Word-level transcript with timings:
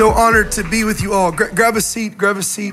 So 0.00 0.12
honored 0.12 0.50
to 0.52 0.64
be 0.64 0.82
with 0.82 1.02
you 1.02 1.12
all. 1.12 1.30
Gra- 1.30 1.54
grab 1.54 1.76
a 1.76 1.80
seat, 1.82 2.16
grab 2.16 2.38
a 2.38 2.42
seat. 2.42 2.72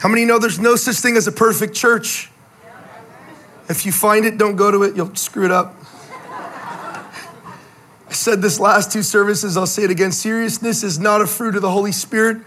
How 0.00 0.08
many 0.08 0.24
know 0.24 0.40
there's 0.40 0.58
no 0.58 0.74
such 0.74 0.96
thing 0.96 1.16
as 1.16 1.28
a 1.28 1.30
perfect 1.30 1.72
church? 1.72 2.28
If 3.68 3.86
you 3.86 3.92
find 3.92 4.24
it, 4.24 4.38
don't 4.38 4.56
go 4.56 4.72
to 4.72 4.82
it, 4.82 4.96
you'll 4.96 5.14
screw 5.14 5.44
it 5.44 5.52
up. 5.52 5.76
I 8.08 8.12
said 8.12 8.42
this 8.42 8.58
last 8.58 8.90
two 8.90 9.04
services, 9.04 9.56
I'll 9.56 9.68
say 9.68 9.84
it 9.84 9.90
again. 9.92 10.10
Seriousness 10.10 10.82
is 10.82 10.98
not 10.98 11.20
a 11.20 11.26
fruit 11.28 11.54
of 11.54 11.62
the 11.62 11.70
Holy 11.70 11.92
Spirit. 11.92 12.38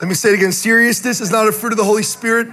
Let 0.00 0.02
me 0.02 0.14
say 0.14 0.30
it 0.30 0.34
again. 0.34 0.50
Seriousness 0.50 1.20
is 1.20 1.30
not 1.30 1.46
a 1.46 1.52
fruit 1.52 1.72
of 1.72 1.78
the 1.78 1.84
Holy 1.84 2.02
Spirit. 2.02 2.48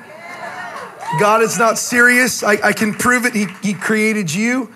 God 1.19 1.41
is 1.41 1.57
not 1.57 1.79
serious. 1.79 2.43
I, 2.43 2.59
I 2.63 2.73
can 2.73 2.93
prove 2.93 3.25
it. 3.25 3.33
He, 3.33 3.47
he 3.63 3.73
created 3.73 4.31
you. 4.31 4.71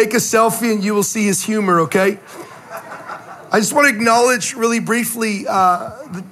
Take 0.00 0.14
a 0.14 0.16
selfie 0.16 0.72
and 0.72 0.82
you 0.82 0.94
will 0.94 1.02
see 1.02 1.26
his 1.26 1.44
humor, 1.44 1.80
okay? 1.80 2.18
I 3.52 3.58
just 3.58 3.74
want 3.74 3.86
to 3.86 3.94
acknowledge 3.94 4.54
really 4.54 4.80
briefly, 4.80 5.44
uh, 5.46 6.22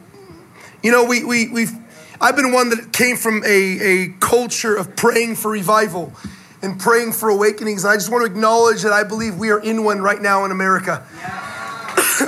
you 0.82 0.90
know, 0.90 1.04
we, 1.04 1.22
we, 1.22 1.50
we've, 1.50 1.72
I've 2.18 2.34
been 2.34 2.50
one 2.50 2.70
that 2.70 2.94
came 2.94 3.18
from 3.18 3.44
a, 3.44 3.46
a 3.46 4.08
culture 4.20 4.74
of 4.74 4.96
praying 4.96 5.36
for 5.36 5.50
revival 5.50 6.14
and 6.62 6.80
praying 6.80 7.12
for 7.12 7.28
awakenings. 7.28 7.84
I 7.84 7.96
just 7.96 8.10
want 8.10 8.24
to 8.24 8.32
acknowledge 8.32 8.80
that 8.84 8.94
I 8.94 9.04
believe 9.04 9.36
we 9.36 9.50
are 9.50 9.60
in 9.60 9.84
one 9.84 10.00
right 10.00 10.22
now 10.22 10.46
in 10.46 10.50
America. 10.50 11.06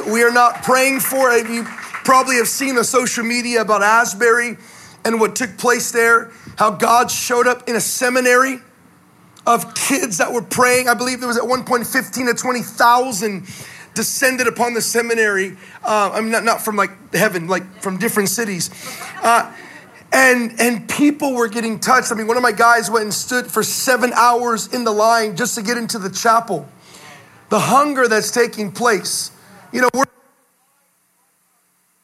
we 0.12 0.22
are 0.22 0.32
not 0.32 0.62
praying 0.62 1.00
for 1.00 1.30
it. 1.30 1.48
You 1.48 1.64
probably 1.64 2.36
have 2.36 2.48
seen 2.48 2.74
the 2.74 2.84
social 2.84 3.24
media 3.24 3.62
about 3.62 3.82
Asbury 3.82 4.58
and 5.06 5.18
what 5.18 5.36
took 5.36 5.56
place 5.56 5.90
there, 5.90 6.32
how 6.58 6.72
God 6.72 7.10
showed 7.10 7.46
up 7.46 7.66
in 7.66 7.76
a 7.76 7.80
seminary 7.80 8.60
of 9.54 9.74
kids 9.74 10.18
that 10.18 10.32
were 10.32 10.42
praying. 10.42 10.88
I 10.88 10.94
believe 10.94 11.18
there 11.18 11.28
was 11.28 11.36
at 11.36 11.46
one 11.46 11.64
point 11.64 11.86
15 11.86 12.26
to 12.26 12.34
20,000 12.34 13.46
descended 13.94 14.46
upon 14.46 14.74
the 14.74 14.80
seminary. 14.80 15.56
Uh, 15.82 16.10
I'm 16.14 16.30
not, 16.30 16.44
not 16.44 16.62
from 16.62 16.76
like 16.76 17.12
heaven, 17.12 17.48
like 17.48 17.82
from 17.82 17.98
different 17.98 18.28
cities. 18.28 18.70
Uh, 19.22 19.52
and, 20.12 20.60
and 20.60 20.88
people 20.88 21.34
were 21.34 21.48
getting 21.48 21.80
touched. 21.80 22.12
I 22.12 22.14
mean, 22.14 22.26
one 22.26 22.36
of 22.36 22.42
my 22.42 22.52
guys 22.52 22.90
went 22.90 23.04
and 23.04 23.14
stood 23.14 23.46
for 23.46 23.62
seven 23.62 24.12
hours 24.14 24.72
in 24.72 24.84
the 24.84 24.92
line 24.92 25.36
just 25.36 25.56
to 25.56 25.62
get 25.62 25.76
into 25.76 25.98
the 25.98 26.10
chapel. 26.10 26.68
The 27.48 27.58
hunger 27.58 28.06
that's 28.06 28.30
taking 28.30 28.70
place. 28.70 29.32
You 29.72 29.82
know, 29.82 29.88
we're, 29.94 30.04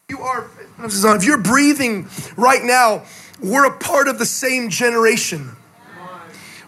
you 0.08 0.18
are, 0.20 0.48
if 0.80 1.24
you're 1.24 1.38
breathing 1.38 2.08
right 2.36 2.62
now, 2.62 3.04
we're 3.40 3.66
a 3.66 3.78
part 3.78 4.08
of 4.08 4.18
the 4.18 4.26
same 4.26 4.70
generation. 4.70 5.56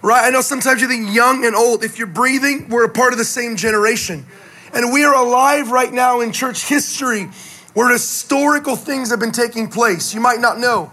Right? 0.03 0.27
I 0.27 0.31
know 0.31 0.41
sometimes 0.41 0.81
you 0.81 0.89
think 0.89 1.13
young 1.13 1.45
and 1.45 1.55
old. 1.55 1.83
If 1.83 1.99
you're 1.99 2.07
breathing, 2.07 2.69
we're 2.69 2.85
a 2.85 2.89
part 2.89 3.13
of 3.13 3.19
the 3.19 3.25
same 3.25 3.57
generation. 3.57 4.27
And 4.73 4.93
we 4.93 5.05
are 5.05 5.15
alive 5.15 5.71
right 5.71 5.93
now 5.93 6.21
in 6.21 6.33
church 6.33 6.65
history 6.65 7.29
where 7.75 7.91
historical 7.91 8.77
things 8.77 9.11
have 9.11 9.21
been 9.21 9.33
taking 9.33 9.69
place. 9.69 10.15
You 10.15 10.21
might 10.21 10.41
not 10.41 10.59
know. 10.59 10.93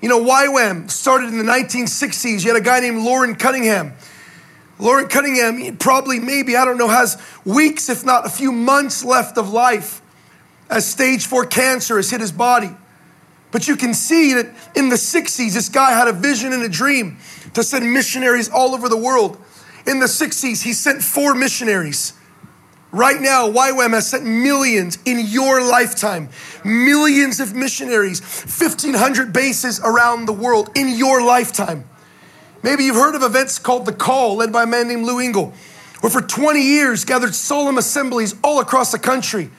You 0.00 0.08
know, 0.08 0.20
YWAM 0.22 0.90
started 0.90 1.28
in 1.28 1.38
the 1.38 1.44
1960s. 1.44 2.44
You 2.44 2.52
had 2.52 2.60
a 2.60 2.64
guy 2.64 2.80
named 2.80 3.02
Loren 3.02 3.34
Cunningham. 3.34 3.94
Loren 4.78 5.08
Cunningham, 5.08 5.76
probably, 5.76 6.20
maybe, 6.20 6.56
I 6.56 6.64
don't 6.64 6.78
know, 6.78 6.88
has 6.88 7.20
weeks, 7.44 7.88
if 7.90 8.04
not 8.04 8.24
a 8.24 8.30
few 8.30 8.50
months 8.50 9.04
left 9.04 9.36
of 9.36 9.50
life 9.50 10.00
as 10.70 10.86
stage 10.86 11.26
four 11.26 11.44
cancer 11.44 11.96
has 11.96 12.10
hit 12.10 12.20
his 12.20 12.32
body. 12.32 12.70
But 13.50 13.66
you 13.66 13.76
can 13.76 13.92
see 13.92 14.34
that 14.34 14.46
in 14.74 14.88
the 14.88 14.96
60s, 14.96 15.52
this 15.52 15.68
guy 15.68 15.90
had 15.90 16.08
a 16.08 16.12
vision 16.12 16.52
and 16.52 16.62
a 16.62 16.68
dream 16.68 17.18
to 17.54 17.62
send 17.62 17.92
missionaries 17.92 18.48
all 18.48 18.74
over 18.74 18.88
the 18.88 18.96
world. 18.96 19.38
In 19.86 19.98
the 19.98 20.06
60s, 20.06 20.62
he 20.62 20.72
sent 20.72 21.02
four 21.02 21.34
missionaries. 21.34 22.12
Right 22.92 23.20
now, 23.20 23.48
YWAM 23.48 23.90
has 23.90 24.10
sent 24.10 24.24
millions 24.24 24.98
in 25.04 25.26
your 25.26 25.62
lifetime, 25.62 26.28
millions 26.64 27.38
of 27.38 27.54
missionaries, 27.54 28.20
1,500 28.20 29.32
bases 29.32 29.80
around 29.80 30.26
the 30.26 30.32
world 30.32 30.70
in 30.74 30.88
your 30.88 31.24
lifetime. 31.24 31.84
Maybe 32.62 32.84
you've 32.84 32.96
heard 32.96 33.14
of 33.14 33.22
events 33.22 33.58
called 33.58 33.86
The 33.86 33.92
Call, 33.92 34.36
led 34.36 34.52
by 34.52 34.64
a 34.64 34.66
man 34.66 34.88
named 34.88 35.06
Lou 35.06 35.20
Engle, 35.20 35.54
where 36.00 36.10
for 36.10 36.20
20 36.20 36.60
years 36.60 37.04
gathered 37.04 37.34
solemn 37.34 37.78
assemblies 37.78 38.34
all 38.42 38.60
across 38.60 38.90
the 38.90 38.98
country, 38.98 39.50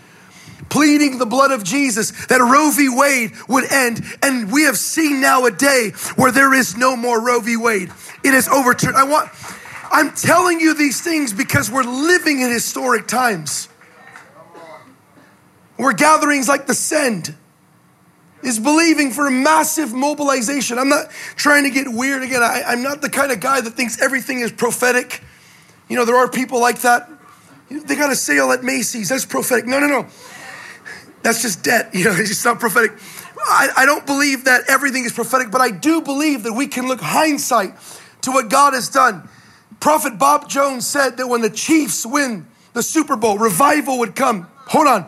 pleading 0.71 1.19
the 1.19 1.25
blood 1.25 1.51
of 1.51 1.63
Jesus 1.63 2.11
that 2.27 2.39
Roe 2.39 2.71
v. 2.71 2.89
Wade 2.89 3.33
would 3.47 3.71
end. 3.71 4.03
And 4.23 4.51
we 4.51 4.63
have 4.63 4.77
seen 4.77 5.21
now 5.21 5.45
a 5.45 5.51
day 5.51 5.91
where 6.15 6.31
there 6.31 6.53
is 6.53 6.75
no 6.75 6.95
more 6.95 7.21
Roe 7.21 7.41
v. 7.41 7.57
Wade. 7.57 7.91
It 8.23 8.33
is 8.33 8.47
overturned. 8.47 8.95
I 8.95 9.03
want 9.03 9.29
I'm 9.91 10.11
telling 10.13 10.61
you 10.61 10.73
these 10.73 11.01
things 11.01 11.33
because 11.33 11.69
we're 11.69 11.83
living 11.83 12.39
in 12.39 12.49
historic 12.49 13.07
times. 13.07 13.67
Where 15.75 15.93
gatherings 15.93 16.47
like 16.47 16.65
the 16.65 16.73
Send 16.73 17.35
is 18.41 18.59
believing 18.59 19.11
for 19.11 19.27
a 19.27 19.31
massive 19.31 19.93
mobilization. 19.93 20.79
I'm 20.79 20.89
not 20.89 21.11
trying 21.35 21.65
to 21.65 21.69
get 21.69 21.87
weird 21.89 22.23
again. 22.23 22.41
I, 22.41 22.63
I'm 22.67 22.81
not 22.81 23.01
the 23.01 23.09
kind 23.09 23.31
of 23.31 23.39
guy 23.39 23.59
that 23.61 23.71
thinks 23.71 24.01
everything 24.01 24.39
is 24.39 24.51
prophetic. 24.51 25.21
You 25.89 25.97
know, 25.97 26.05
there 26.05 26.15
are 26.15 26.29
people 26.29 26.61
like 26.61 26.81
that. 26.81 27.09
They 27.69 27.95
got 27.95 28.11
a 28.11 28.15
sale 28.15 28.51
at 28.51 28.63
Macy's. 28.63 29.09
That's 29.09 29.25
prophetic. 29.25 29.65
No, 29.65 29.79
no, 29.79 29.87
no. 29.87 30.07
That's 31.23 31.41
just 31.41 31.63
debt. 31.63 31.91
You 31.93 32.05
know, 32.05 32.15
it's 32.15 32.43
not 32.43 32.59
prophetic. 32.59 32.93
I, 33.43 33.69
I 33.77 33.85
don't 33.85 34.05
believe 34.05 34.45
that 34.45 34.63
everything 34.67 35.05
is 35.05 35.13
prophetic, 35.13 35.51
but 35.51 35.61
I 35.61 35.71
do 35.71 36.01
believe 36.01 36.43
that 36.43 36.53
we 36.53 36.67
can 36.67 36.87
look 36.87 37.01
hindsight 37.01 37.73
to 38.21 38.31
what 38.31 38.49
God 38.49 38.73
has 38.73 38.89
done. 38.89 39.27
Prophet 39.79 40.19
Bob 40.19 40.47
Jones 40.47 40.85
said 40.85 41.17
that 41.17 41.27
when 41.27 41.41
the 41.41 41.49
Chiefs 41.49 42.05
win 42.05 42.45
the 42.73 42.83
Super 42.83 43.15
Bowl, 43.15 43.37
revival 43.37 43.99
would 43.99 44.15
come. 44.15 44.47
Hold 44.67 44.87
on. 44.87 45.07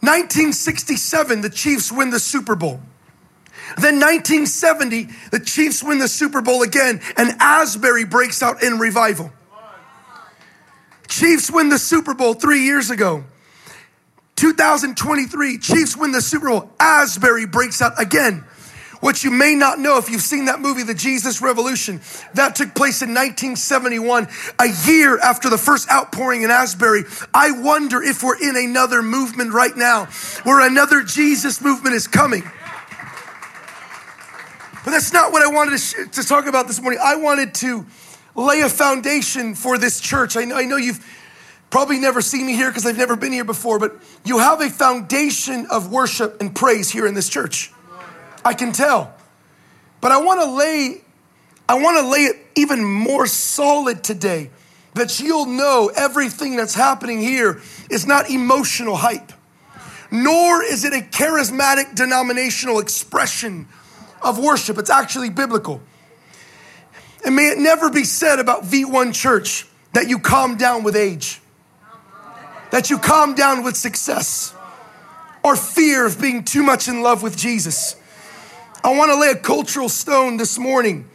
1967, 0.00 1.40
the 1.40 1.50
Chiefs 1.50 1.90
win 1.90 2.10
the 2.10 2.20
Super 2.20 2.54
Bowl. 2.54 2.80
Then 3.76 4.00
1970, 4.00 5.08
the 5.30 5.40
Chiefs 5.40 5.82
win 5.82 5.98
the 5.98 6.08
Super 6.08 6.40
Bowl 6.40 6.62
again, 6.62 7.00
and 7.16 7.30
Asbury 7.40 8.04
breaks 8.04 8.42
out 8.42 8.62
in 8.62 8.78
revival. 8.78 9.32
Chiefs 11.08 11.50
win 11.50 11.68
the 11.68 11.78
Super 11.78 12.14
Bowl 12.14 12.34
three 12.34 12.62
years 12.62 12.90
ago. 12.90 13.24
2023, 14.38 15.58
Chiefs 15.58 15.96
win 15.96 16.12
the 16.12 16.22
Super 16.22 16.48
Bowl. 16.48 16.70
Asbury 16.78 17.44
breaks 17.44 17.82
out 17.82 18.00
again. 18.00 18.44
What 19.00 19.24
you 19.24 19.32
may 19.32 19.56
not 19.56 19.80
know 19.80 19.98
if 19.98 20.08
you've 20.08 20.22
seen 20.22 20.44
that 20.44 20.60
movie, 20.60 20.84
The 20.84 20.94
Jesus 20.94 21.42
Revolution, 21.42 22.00
that 22.34 22.54
took 22.54 22.72
place 22.74 23.02
in 23.02 23.10
1971, 23.10 24.28
a 24.60 24.66
year 24.86 25.18
after 25.18 25.50
the 25.50 25.58
first 25.58 25.90
outpouring 25.90 26.42
in 26.42 26.50
Asbury. 26.50 27.02
I 27.34 27.50
wonder 27.50 28.00
if 28.00 28.22
we're 28.22 28.40
in 28.40 28.56
another 28.56 29.02
movement 29.02 29.52
right 29.52 29.76
now 29.76 30.06
where 30.44 30.64
another 30.64 31.02
Jesus 31.02 31.60
movement 31.60 31.96
is 31.96 32.06
coming. 32.06 32.42
But 34.84 34.92
that's 34.92 35.12
not 35.12 35.32
what 35.32 35.42
I 35.42 35.48
wanted 35.48 35.72
to, 35.72 35.78
sh- 35.78 36.10
to 36.12 36.22
talk 36.22 36.46
about 36.46 36.68
this 36.68 36.80
morning. 36.80 37.00
I 37.02 37.16
wanted 37.16 37.54
to 37.56 37.86
lay 38.36 38.60
a 38.60 38.68
foundation 38.68 39.56
for 39.56 39.78
this 39.78 40.00
church. 40.00 40.36
I 40.36 40.44
know, 40.44 40.56
I 40.56 40.64
know 40.64 40.76
you've 40.76 41.04
probably 41.70 41.98
never 41.98 42.20
seen 42.20 42.46
me 42.46 42.54
here 42.54 42.70
because 42.70 42.86
I've 42.86 42.96
never 42.96 43.16
been 43.16 43.32
here 43.32 43.44
before, 43.44 43.78
but 43.78 43.96
you 44.24 44.38
have 44.38 44.60
a 44.60 44.70
foundation 44.70 45.66
of 45.70 45.90
worship 45.90 46.40
and 46.40 46.54
praise 46.54 46.90
here 46.90 47.06
in 47.06 47.14
this 47.14 47.28
church. 47.28 47.72
I 48.44 48.54
can 48.54 48.72
tell. 48.72 49.14
But 50.00 50.12
I 50.12 50.18
want 50.18 50.40
to 50.40 50.50
lay 50.50 51.02
I 51.68 51.74
want 51.74 51.98
to 51.98 52.08
lay 52.08 52.20
it 52.20 52.36
even 52.54 52.82
more 52.82 53.26
solid 53.26 54.02
today 54.02 54.48
that 54.94 55.20
you'll 55.20 55.46
know 55.46 55.90
everything 55.94 56.56
that's 56.56 56.74
happening 56.74 57.20
here 57.20 57.60
is 57.90 58.06
not 58.06 58.30
emotional 58.30 58.96
hype. 58.96 59.32
Nor 60.10 60.62
is 60.62 60.84
it 60.84 60.94
a 60.94 61.04
charismatic 61.04 61.94
denominational 61.94 62.78
expression 62.78 63.68
of 64.22 64.38
worship. 64.38 64.78
It's 64.78 64.88
actually 64.88 65.28
biblical. 65.28 65.82
And 67.24 67.36
may 67.36 67.48
it 67.48 67.58
never 67.58 67.90
be 67.90 68.04
said 68.04 68.38
about 68.38 68.64
V1 68.64 69.14
Church 69.14 69.66
that 69.92 70.08
you 70.08 70.18
calm 70.18 70.56
down 70.56 70.84
with 70.84 70.96
age, 70.96 71.40
that 72.70 72.90
you 72.90 72.98
calm 72.98 73.34
down 73.34 73.64
with 73.64 73.76
success, 73.76 74.54
or 75.42 75.56
fear 75.56 76.06
of 76.06 76.20
being 76.20 76.44
too 76.44 76.62
much 76.62 76.88
in 76.88 77.02
love 77.02 77.22
with 77.22 77.36
Jesus. 77.36 77.96
I 78.84 78.96
want 78.96 79.10
to 79.10 79.18
lay 79.18 79.30
a 79.30 79.36
cultural 79.36 79.88
stone 79.88 80.36
this 80.36 80.58
morning 80.58 81.08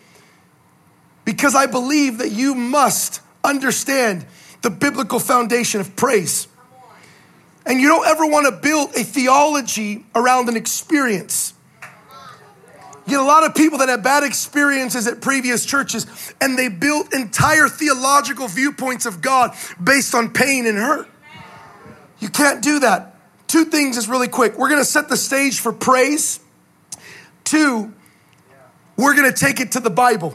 because 1.26 1.56
I 1.56 1.66
believe 1.66 2.18
that 2.18 2.32
you 2.32 2.56
must 2.56 3.22
understand 3.44 4.26
the 4.62 4.70
biblical 4.70 5.20
foundation 5.20 5.82
of 5.82 5.96
praise. 5.96 6.48
And 7.66 7.80
you 7.80 7.88
don't 7.88 8.06
ever 8.06 8.26
want 8.26 8.46
to 8.48 8.52
build 8.52 8.96
a 8.96 9.04
theology 9.04 10.06
around 10.16 10.50
an 10.50 10.58
experience. 10.58 11.54
You 13.06 13.12
get 13.12 13.20
a 13.20 13.24
lot 13.24 13.46
of 13.46 13.54
people 13.56 13.80
that 13.80 13.90
have 13.90 14.04
bad 14.04 14.24
experiences 14.24 15.08
at 15.08 15.22
previous 15.22 15.66
churches 15.66 16.34
and 16.40 16.58
they 16.58 16.70
built 16.70 17.14
entire 17.14 17.68
theological 17.68 18.48
viewpoints 18.48 19.06
of 19.06 19.22
God 19.22 19.56
based 19.82 20.16
on 20.16 20.32
pain 20.32 20.66
and 20.66 20.78
hurt. 20.78 21.10
You 22.24 22.30
can't 22.30 22.64
do 22.64 22.80
that. 22.80 23.16
Two 23.48 23.66
things 23.66 23.98
is 23.98 24.08
really 24.08 24.30
quick. 24.30 24.58
We're 24.58 24.70
going 24.70 24.82
to 24.82 24.86
set 24.86 25.10
the 25.10 25.18
stage 25.18 25.60
for 25.60 25.72
praise 25.72 26.40
Two, 27.44 27.94
we're 28.98 29.16
going 29.16 29.32
to 29.32 29.38
take 29.38 29.60
it 29.60 29.74
to 29.74 29.80
the 29.80 29.90
Bible. 29.90 30.34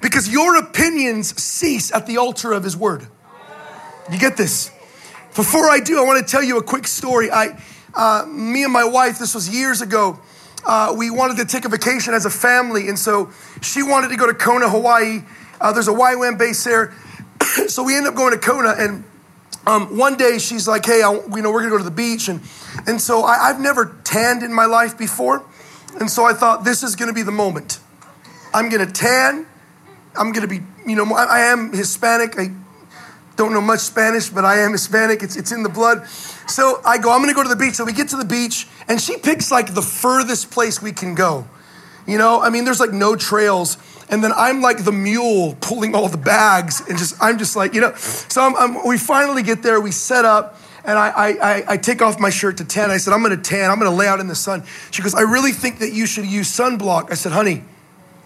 because 0.00 0.28
your 0.28 0.56
opinions 0.56 1.40
cease 1.40 1.92
at 1.92 2.06
the 2.06 2.16
altar 2.16 2.52
of 2.52 2.64
his 2.64 2.76
word. 2.76 3.06
You 4.10 4.18
get 4.18 4.36
this? 4.36 4.70
Before 5.36 5.70
I 5.70 5.78
do, 5.78 6.00
I 6.00 6.04
want 6.04 6.26
to 6.26 6.28
tell 6.28 6.42
you 6.42 6.58
a 6.58 6.62
quick 6.62 6.88
story. 6.88 7.30
I, 7.30 7.56
uh, 7.94 8.26
me 8.26 8.64
and 8.64 8.72
my 8.72 8.82
wife, 8.82 9.20
this 9.20 9.34
was 9.34 9.48
years 9.48 9.80
ago, 9.80 10.18
uh, 10.66 10.94
we 10.96 11.10
wanted 11.10 11.36
to 11.36 11.44
take 11.44 11.64
a 11.64 11.68
vacation 11.68 12.14
as 12.14 12.24
a 12.24 12.30
family, 12.30 12.88
and 12.88 12.98
so 12.98 13.30
she 13.60 13.82
wanted 13.82 14.08
to 14.08 14.16
go 14.16 14.26
to 14.26 14.34
Kona, 14.34 14.68
Hawaii. 14.68 15.22
Uh, 15.60 15.72
there's 15.72 15.88
a 15.88 15.92
YWAM 15.92 16.38
base 16.38 16.64
there. 16.64 16.92
so 17.68 17.84
we 17.84 17.94
ended 17.96 18.12
up 18.12 18.16
going 18.16 18.32
to 18.32 18.38
Kona, 18.38 18.74
and 18.76 19.04
um, 19.66 19.96
one 19.96 20.16
day 20.16 20.38
she's 20.38 20.66
like, 20.66 20.84
hey, 20.84 21.02
I, 21.02 21.12
you 21.12 21.42
know, 21.42 21.52
we're 21.52 21.60
gonna 21.60 21.70
go 21.70 21.78
to 21.78 21.84
the 21.84 21.90
beach. 21.90 22.28
And, 22.28 22.40
and 22.86 23.00
so 23.00 23.22
I, 23.22 23.48
I've 23.48 23.60
never 23.60 23.96
tanned 24.04 24.42
in 24.42 24.52
my 24.52 24.66
life 24.66 24.98
before. 24.98 25.44
And 26.00 26.10
so 26.10 26.24
I 26.24 26.32
thought, 26.32 26.64
this 26.64 26.82
is 26.82 26.96
gonna 26.96 27.12
be 27.12 27.22
the 27.22 27.32
moment. 27.32 27.78
I'm 28.52 28.68
gonna 28.68 28.90
tan. 28.90 29.46
I'm 30.16 30.32
gonna 30.32 30.48
be, 30.48 30.60
you 30.86 30.96
know, 30.96 31.04
I, 31.14 31.24
I 31.24 31.40
am 31.52 31.72
Hispanic. 31.72 32.38
I 32.38 32.50
don't 33.36 33.52
know 33.52 33.60
much 33.60 33.80
Spanish, 33.80 34.28
but 34.28 34.44
I 34.44 34.58
am 34.60 34.72
Hispanic. 34.72 35.22
It's, 35.22 35.36
it's 35.36 35.52
in 35.52 35.62
the 35.62 35.68
blood. 35.68 36.06
So 36.48 36.80
I 36.84 36.98
go, 36.98 37.12
I'm 37.12 37.20
gonna 37.20 37.34
go 37.34 37.42
to 37.42 37.48
the 37.48 37.56
beach. 37.56 37.74
So 37.74 37.84
we 37.84 37.92
get 37.92 38.08
to 38.08 38.16
the 38.16 38.24
beach, 38.24 38.66
and 38.88 39.00
she 39.00 39.16
picks 39.16 39.50
like 39.50 39.74
the 39.74 39.82
furthest 39.82 40.50
place 40.50 40.82
we 40.82 40.92
can 40.92 41.14
go. 41.14 41.46
You 42.06 42.18
know, 42.18 42.42
I 42.42 42.50
mean, 42.50 42.64
there's 42.64 42.80
like 42.80 42.92
no 42.92 43.14
trails. 43.14 43.78
And 44.12 44.22
then 44.22 44.32
I'm 44.36 44.60
like 44.60 44.84
the 44.84 44.92
mule 44.92 45.56
pulling 45.62 45.94
all 45.94 46.06
the 46.06 46.18
bags, 46.18 46.82
and 46.86 46.98
just, 46.98 47.16
I'm 47.18 47.38
just 47.38 47.56
like, 47.56 47.72
you 47.72 47.80
know. 47.80 47.94
So 47.94 48.42
I'm, 48.42 48.54
I'm, 48.56 48.86
we 48.86 48.98
finally 48.98 49.42
get 49.42 49.62
there, 49.62 49.80
we 49.80 49.90
set 49.90 50.26
up, 50.26 50.60
and 50.84 50.98
I, 50.98 51.08
I, 51.08 51.64
I, 51.66 51.76
take 51.78 52.02
off 52.02 52.20
my 52.20 52.28
shirt 52.28 52.58
to 52.58 52.64
tan. 52.66 52.90
I 52.90 52.98
said, 52.98 53.14
I'm 53.14 53.22
gonna 53.22 53.38
tan, 53.38 53.70
I'm 53.70 53.78
gonna 53.78 53.96
lay 53.96 54.06
out 54.06 54.20
in 54.20 54.26
the 54.26 54.34
sun. 54.34 54.64
She 54.90 55.00
goes, 55.00 55.14
I 55.14 55.22
really 55.22 55.52
think 55.52 55.78
that 55.78 55.94
you 55.94 56.04
should 56.04 56.26
use 56.26 56.54
sunblock. 56.54 57.10
I 57.10 57.14
said, 57.14 57.32
honey, 57.32 57.64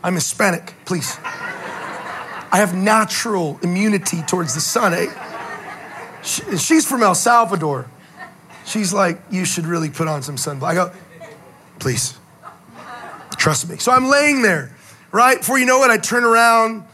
I'm 0.02 0.14
Hispanic, 0.14 0.74
please. 0.86 1.18
I 1.22 2.58
have 2.58 2.74
natural 2.74 3.60
immunity 3.62 4.22
towards 4.22 4.54
the 4.54 4.60
sun. 4.60 4.92
Eh? 4.92 5.06
she's 6.22 6.84
from 6.84 7.04
El 7.04 7.14
Salvador. 7.14 7.88
She's 8.64 8.92
like, 8.92 9.20
you 9.30 9.44
should 9.44 9.66
really 9.66 9.90
put 9.90 10.08
on 10.08 10.22
some 10.22 10.34
sunblock. 10.34 10.64
I 10.64 10.74
go, 10.74 10.92
please, 11.78 12.18
trust 13.36 13.68
me. 13.68 13.76
So 13.76 13.92
I'm 13.92 14.06
laying 14.06 14.42
there, 14.42 14.75
right? 15.16 15.38
Before 15.38 15.58
you 15.58 15.64
know 15.64 15.82
it, 15.82 15.90
I 15.90 15.96
turn 15.96 16.24
around, 16.24 16.84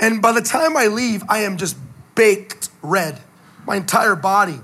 and 0.00 0.20
by 0.20 0.32
the 0.32 0.42
time 0.42 0.76
I 0.76 0.88
leave, 0.88 1.22
I 1.28 1.42
am 1.42 1.56
just 1.56 1.76
baked 2.16 2.68
red, 2.82 3.20
my 3.64 3.76
entire 3.76 4.16
body. 4.16 4.58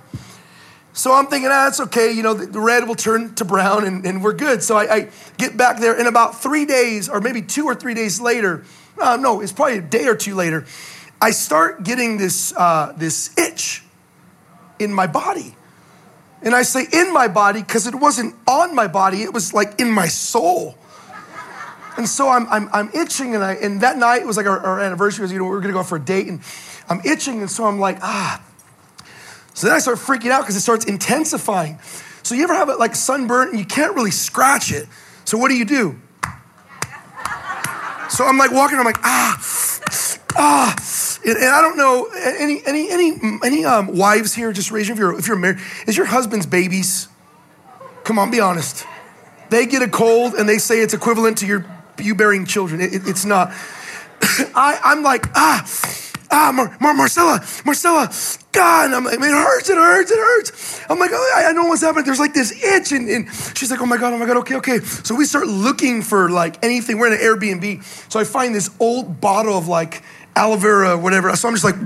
So 0.92 1.12
I'm 1.12 1.26
thinking, 1.26 1.48
ah, 1.48 1.66
that's 1.66 1.78
okay. 1.80 2.10
You 2.10 2.24
know, 2.24 2.34
the 2.34 2.58
red 2.58 2.88
will 2.88 2.96
turn 2.96 3.34
to 3.36 3.44
brown 3.44 3.84
and, 3.84 4.04
and 4.04 4.24
we're 4.24 4.32
good. 4.32 4.62
So 4.62 4.76
I, 4.76 4.94
I, 4.94 5.10
get 5.36 5.56
back 5.56 5.78
there, 5.78 5.96
and 5.96 6.08
about 6.08 6.42
three 6.42 6.64
days, 6.64 7.08
or 7.08 7.20
maybe 7.20 7.42
two 7.42 7.66
or 7.66 7.74
three 7.74 7.94
days 7.94 8.20
later, 8.20 8.64
uh, 9.00 9.16
no, 9.16 9.40
it's 9.40 9.52
probably 9.52 9.78
a 9.78 9.82
day 9.82 10.06
or 10.08 10.16
two 10.16 10.34
later, 10.34 10.66
I 11.20 11.30
start 11.30 11.84
getting 11.84 12.16
this, 12.16 12.52
uh, 12.56 12.92
this 12.96 13.36
itch 13.38 13.84
in 14.80 14.92
my 14.92 15.06
body. 15.06 15.54
And 16.42 16.54
I 16.54 16.62
say 16.62 16.86
in 16.92 17.12
my 17.12 17.28
body 17.28 17.60
because 17.62 17.86
it 17.86 17.94
wasn't 17.94 18.34
on 18.48 18.74
my 18.74 18.88
body, 18.88 19.22
it 19.22 19.32
was 19.32 19.54
like 19.54 19.80
in 19.80 19.90
my 19.90 20.08
soul. 20.08 20.76
And 21.96 22.08
so 22.08 22.28
I'm, 22.28 22.46
I'm, 22.48 22.68
I'm 22.72 22.90
itching, 22.94 23.34
and, 23.34 23.42
I, 23.42 23.54
and 23.54 23.80
that 23.80 23.96
night 23.96 24.26
was 24.26 24.36
like 24.36 24.46
our, 24.46 24.60
our 24.60 24.80
anniversary, 24.80 25.22
was, 25.22 25.32
you 25.32 25.38
know, 25.38 25.44
we 25.44 25.50
were 25.50 25.60
gonna 25.60 25.72
go 25.72 25.82
for 25.82 25.96
a 25.96 26.00
date, 26.00 26.28
and 26.28 26.40
I'm 26.88 27.00
itching, 27.04 27.40
and 27.40 27.50
so 27.50 27.64
I'm 27.64 27.80
like, 27.80 27.98
ah, 28.02 28.42
so 29.56 29.68
then 29.68 29.74
I 29.74 29.78
start 29.78 29.96
freaking 29.96 30.30
out 30.30 30.42
because 30.42 30.54
it 30.54 30.60
starts 30.60 30.84
intensifying. 30.84 31.78
So 32.22 32.34
you 32.34 32.44
ever 32.44 32.54
have 32.54 32.68
it 32.68 32.78
like 32.78 32.94
sunburn 32.94 33.48
and 33.48 33.58
you 33.58 33.64
can't 33.64 33.94
really 33.94 34.10
scratch 34.10 34.70
it? 34.70 34.86
So 35.24 35.38
what 35.38 35.48
do 35.48 35.56
you 35.56 35.64
do? 35.64 35.98
So 38.10 38.26
I'm 38.26 38.36
like 38.36 38.52
walking, 38.52 38.78
I'm 38.78 38.84
like, 38.84 38.98
ah, 39.02 39.40
ah. 40.36 40.76
And, 41.24 41.38
I 41.38 41.62
don't 41.62 41.78
know, 41.78 42.06
any 42.14 42.60
any 42.66 42.90
any 42.90 43.18
any 43.42 43.64
um, 43.64 43.96
wives 43.96 44.34
here, 44.34 44.52
just 44.52 44.70
raise 44.70 44.88
your 44.88 45.18
if 45.18 45.26
you're 45.26 45.38
married, 45.38 45.58
is 45.86 45.96
your 45.96 46.06
husband's 46.06 46.44
babies? 46.44 47.08
Come 48.04 48.18
on, 48.18 48.30
be 48.30 48.40
honest. 48.40 48.84
They 49.48 49.64
get 49.64 49.80
a 49.80 49.88
cold 49.88 50.34
and 50.34 50.46
they 50.46 50.58
say 50.58 50.80
it's 50.80 50.92
equivalent 50.92 51.38
to 51.38 51.46
your 51.46 51.64
you 52.00 52.14
bearing 52.14 52.46
children. 52.46 52.80
It, 52.80 52.94
it, 52.94 53.02
it's 53.06 53.24
not. 53.24 53.48
I, 54.54 54.80
I'm 54.84 55.02
like, 55.02 55.26
ah, 55.34 55.64
ah, 56.30 56.52
Mar- 56.54 56.76
Mar- 56.80 56.94
Marcella, 56.94 57.44
Marcella, 57.64 58.12
God, 58.52 58.86
and 58.86 58.94
I'm 58.94 59.04
like, 59.04 59.18
man, 59.18 59.30
it 59.30 59.34
hurts, 59.34 59.68
it 59.68 59.76
hurts, 59.76 60.10
it 60.10 60.18
hurts. 60.18 60.80
I'm 60.88 60.98
like, 60.98 61.10
oh, 61.12 61.32
I 61.36 61.52
know 61.52 61.64
what's 61.66 61.82
happening. 61.82 62.04
There's 62.04 62.20
like 62.20 62.34
this 62.34 62.52
itch, 62.62 62.92
and, 62.92 63.08
and 63.08 63.28
she's 63.54 63.70
like, 63.70 63.80
oh 63.80 63.86
my 63.86 63.96
God, 63.96 64.12
oh 64.12 64.18
my 64.18 64.26
God, 64.26 64.38
okay, 64.38 64.56
okay. 64.56 64.78
So 64.80 65.14
we 65.14 65.24
start 65.24 65.46
looking 65.46 66.02
for 66.02 66.30
like 66.30 66.62
anything. 66.64 66.98
We're 66.98 67.08
in 67.08 67.12
an 67.14 67.18
Airbnb, 67.20 67.84
so 68.10 68.18
I 68.18 68.24
find 68.24 68.54
this 68.54 68.70
old 68.80 69.20
bottle 69.20 69.56
of 69.56 69.68
like 69.68 70.02
aloe 70.36 70.56
vera, 70.56 70.98
whatever. 70.98 71.34
So 71.34 71.48
I'm 71.48 71.54
just 71.54 71.64
like, 71.64 71.76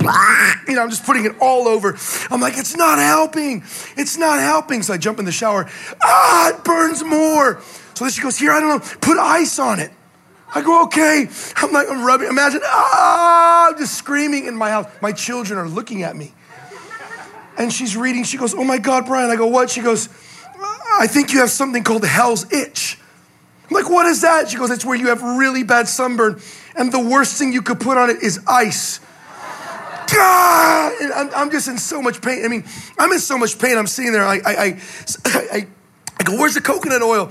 you 0.68 0.74
know, 0.74 0.82
I'm 0.82 0.90
just 0.90 1.04
putting 1.04 1.24
it 1.24 1.32
all 1.40 1.68
over. 1.68 1.96
I'm 2.30 2.40
like, 2.40 2.58
it's 2.58 2.76
not 2.76 2.98
helping. 2.98 3.62
It's 3.96 4.18
not 4.18 4.40
helping. 4.40 4.82
So 4.82 4.92
I 4.94 4.98
jump 4.98 5.18
in 5.18 5.24
the 5.24 5.32
shower. 5.32 5.70
Ah, 6.02 6.50
it 6.50 6.64
burns 6.64 7.04
more. 7.04 7.60
So 7.94 8.04
then 8.04 8.10
she 8.10 8.22
goes, 8.22 8.38
here, 8.38 8.50
I 8.52 8.60
don't 8.60 8.80
know, 8.80 8.98
put 9.00 9.18
ice 9.18 9.58
on 9.58 9.78
it. 9.78 9.92
I 10.52 10.62
go, 10.62 10.84
okay. 10.84 11.28
I'm 11.56 11.72
like, 11.72 11.88
I'm 11.88 12.04
rubbing. 12.04 12.28
Imagine, 12.28 12.60
ah, 12.64 13.68
I'm 13.68 13.78
just 13.78 13.94
screaming 13.94 14.46
in 14.46 14.56
my 14.56 14.70
house. 14.70 14.86
My 15.00 15.12
children 15.12 15.58
are 15.58 15.68
looking 15.68 16.02
at 16.02 16.16
me. 16.16 16.32
And 17.56 17.72
she's 17.72 17.96
reading. 17.96 18.24
She 18.24 18.36
goes, 18.36 18.54
oh 18.54 18.64
my 18.64 18.78
God, 18.78 19.06
Brian. 19.06 19.30
I 19.30 19.36
go, 19.36 19.46
what? 19.46 19.70
She 19.70 19.80
goes, 19.80 20.08
I 20.98 21.06
think 21.06 21.32
you 21.32 21.40
have 21.40 21.50
something 21.50 21.84
called 21.84 22.04
hell's 22.04 22.50
itch. 22.52 22.98
I'm 23.68 23.74
like, 23.74 23.88
what 23.88 24.06
is 24.06 24.22
that? 24.22 24.48
She 24.48 24.56
goes, 24.56 24.70
it's 24.70 24.84
where 24.84 24.96
you 24.96 25.08
have 25.08 25.22
really 25.22 25.62
bad 25.62 25.86
sunburn. 25.86 26.40
And 26.74 26.92
the 26.92 26.98
worst 26.98 27.38
thing 27.38 27.52
you 27.52 27.62
could 27.62 27.78
put 27.78 27.96
on 27.96 28.10
it 28.10 28.22
is 28.22 28.40
ice. 28.46 29.00
God! 30.12 30.92
And 31.00 31.12
I'm, 31.14 31.30
I'm 31.34 31.50
just 31.50 31.66
in 31.66 31.78
so 31.78 32.02
much 32.02 32.20
pain. 32.20 32.44
I 32.44 32.48
mean, 32.48 32.64
I'm 32.98 33.10
in 33.10 33.20
so 33.20 33.38
much 33.38 33.58
pain. 33.58 33.78
I'm 33.78 33.86
sitting 33.86 34.12
there. 34.12 34.24
I, 34.24 34.36
I, 34.36 34.40
I, 34.44 34.80
I, 35.24 35.66
I 36.18 36.24
go, 36.24 36.36
where's 36.36 36.52
the 36.52 36.60
coconut 36.60 37.00
oil? 37.00 37.30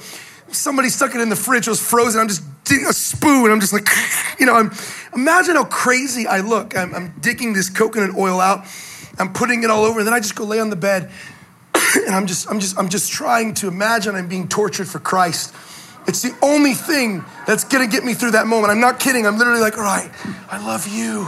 somebody 0.51 0.89
stuck 0.89 1.15
it 1.15 1.21
in 1.21 1.29
the 1.29 1.35
fridge, 1.35 1.67
it 1.67 1.69
was 1.69 1.81
frozen. 1.81 2.21
I'm 2.21 2.27
just 2.27 2.43
a 2.71 2.93
spoon. 2.93 3.51
I'm 3.51 3.59
just 3.59 3.73
like, 3.73 3.87
you 4.39 4.45
know, 4.45 4.55
I'm, 4.55 4.71
imagine 5.13 5.55
how 5.55 5.65
crazy 5.65 6.27
I 6.27 6.41
look. 6.41 6.77
I'm, 6.77 6.93
I'm 6.93 7.13
digging 7.19 7.53
this 7.53 7.69
coconut 7.69 8.15
oil 8.15 8.39
out. 8.39 8.65
I'm 9.17 9.33
putting 9.33 9.63
it 9.63 9.69
all 9.69 9.83
over. 9.83 9.99
And 9.99 10.07
then 10.07 10.13
I 10.13 10.19
just 10.19 10.35
go 10.35 10.45
lay 10.45 10.59
on 10.59 10.69
the 10.69 10.75
bed. 10.75 11.11
and 11.95 12.15
I'm 12.15 12.27
just, 12.27 12.49
I'm 12.49 12.59
just, 12.59 12.77
I'm 12.77 12.89
just 12.89 13.11
trying 13.11 13.53
to 13.55 13.67
imagine 13.67 14.15
I'm 14.15 14.27
being 14.27 14.47
tortured 14.47 14.87
for 14.87 14.99
Christ. 14.99 15.53
It's 16.07 16.21
the 16.21 16.35
only 16.41 16.73
thing 16.73 17.23
that's 17.45 17.63
gonna 17.63 17.87
get 17.87 18.03
me 18.03 18.13
through 18.13 18.31
that 18.31 18.47
moment. 18.47 18.71
I'm 18.71 18.79
not 18.79 18.99
kidding. 18.99 19.27
I'm 19.27 19.37
literally 19.37 19.61
like, 19.61 19.77
all 19.77 19.83
right, 19.83 20.09
I 20.49 20.65
love 20.65 20.87
you. 20.87 21.27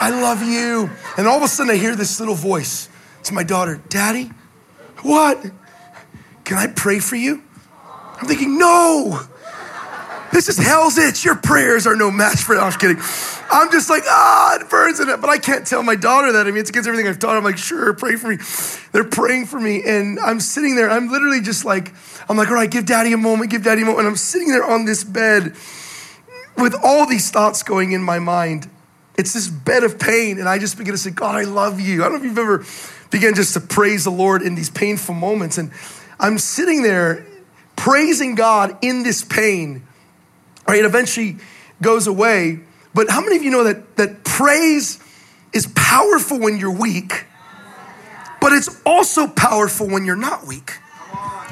I 0.00 0.10
love 0.10 0.42
you. 0.42 0.90
And 1.16 1.26
all 1.26 1.38
of 1.38 1.42
a 1.42 1.48
sudden 1.48 1.72
I 1.72 1.76
hear 1.76 1.96
this 1.96 2.20
little 2.20 2.34
voice. 2.34 2.88
It's 3.20 3.32
my 3.32 3.44
daughter, 3.44 3.80
Daddy, 3.88 4.30
what? 5.02 5.42
Can 6.44 6.58
I 6.58 6.66
pray 6.66 6.98
for 6.98 7.16
you? 7.16 7.42
I'm 8.20 8.26
thinking, 8.26 8.58
no, 8.58 9.20
this 10.32 10.48
is 10.48 10.58
hell's 10.58 10.98
itch. 10.98 11.24
Your 11.24 11.36
prayers 11.36 11.86
are 11.86 11.96
no 11.96 12.10
match 12.10 12.38
for 12.38 12.54
it. 12.54 12.58
I'm 12.58 12.70
just 12.70 12.80
kidding. 12.80 12.98
I'm 13.50 13.70
just 13.70 13.88
like, 13.88 14.02
ah, 14.06 14.58
it 14.60 14.68
burns 14.68 15.00
in 15.00 15.08
it. 15.08 15.20
But 15.20 15.30
I 15.30 15.38
can't 15.38 15.66
tell 15.66 15.82
my 15.82 15.96
daughter 15.96 16.32
that. 16.32 16.46
I 16.46 16.50
mean, 16.50 16.60
it's 16.60 16.70
against 16.70 16.88
everything 16.88 17.08
I've 17.08 17.18
taught. 17.18 17.36
I'm 17.36 17.44
like, 17.44 17.58
sure, 17.58 17.92
pray 17.94 18.16
for 18.16 18.28
me. 18.28 18.38
They're 18.92 19.08
praying 19.08 19.46
for 19.46 19.58
me. 19.58 19.82
And 19.84 20.18
I'm 20.20 20.40
sitting 20.40 20.76
there. 20.76 20.90
I'm 20.90 21.10
literally 21.10 21.40
just 21.40 21.64
like, 21.64 21.92
I'm 22.28 22.36
like, 22.36 22.48
all 22.48 22.54
right, 22.54 22.70
give 22.70 22.86
daddy 22.86 23.12
a 23.12 23.16
moment, 23.16 23.50
give 23.50 23.64
daddy 23.64 23.82
a 23.82 23.84
moment. 23.84 24.00
And 24.00 24.08
I'm 24.08 24.16
sitting 24.16 24.48
there 24.48 24.64
on 24.64 24.84
this 24.84 25.04
bed 25.04 25.54
with 26.56 26.74
all 26.82 27.06
these 27.06 27.30
thoughts 27.30 27.62
going 27.62 27.92
in 27.92 28.02
my 28.02 28.18
mind. 28.18 28.70
It's 29.16 29.32
this 29.32 29.48
bed 29.48 29.82
of 29.82 29.98
pain. 29.98 30.38
And 30.38 30.48
I 30.48 30.58
just 30.58 30.76
begin 30.76 30.92
to 30.92 30.98
say, 30.98 31.10
God, 31.10 31.34
I 31.34 31.44
love 31.44 31.80
you. 31.80 32.02
I 32.02 32.08
don't 32.08 32.14
know 32.14 32.18
if 32.18 32.24
you've 32.24 32.38
ever 32.38 32.64
begun 33.10 33.34
just 33.34 33.54
to 33.54 33.60
praise 33.60 34.04
the 34.04 34.10
Lord 34.10 34.42
in 34.42 34.54
these 34.54 34.70
painful 34.70 35.14
moments. 35.14 35.58
And 35.58 35.72
I'm 36.20 36.38
sitting 36.38 36.82
there 36.82 37.26
praising 37.76 38.34
God 38.34 38.76
in 38.82 39.02
this 39.02 39.24
pain, 39.24 39.86
right? 40.68 40.78
It 40.78 40.84
eventually 40.84 41.38
goes 41.82 42.06
away. 42.06 42.60
But 42.94 43.10
how 43.10 43.20
many 43.20 43.36
of 43.36 43.42
you 43.42 43.50
know 43.50 43.64
that, 43.64 43.96
that 43.96 44.22
praise 44.22 45.00
is 45.52 45.66
powerful 45.74 46.38
when 46.38 46.58
you're 46.58 46.70
weak, 46.70 47.24
but 48.40 48.52
it's 48.52 48.80
also 48.84 49.26
powerful 49.26 49.88
when 49.88 50.04
you're 50.04 50.16
not 50.16 50.46
weak? 50.46 50.72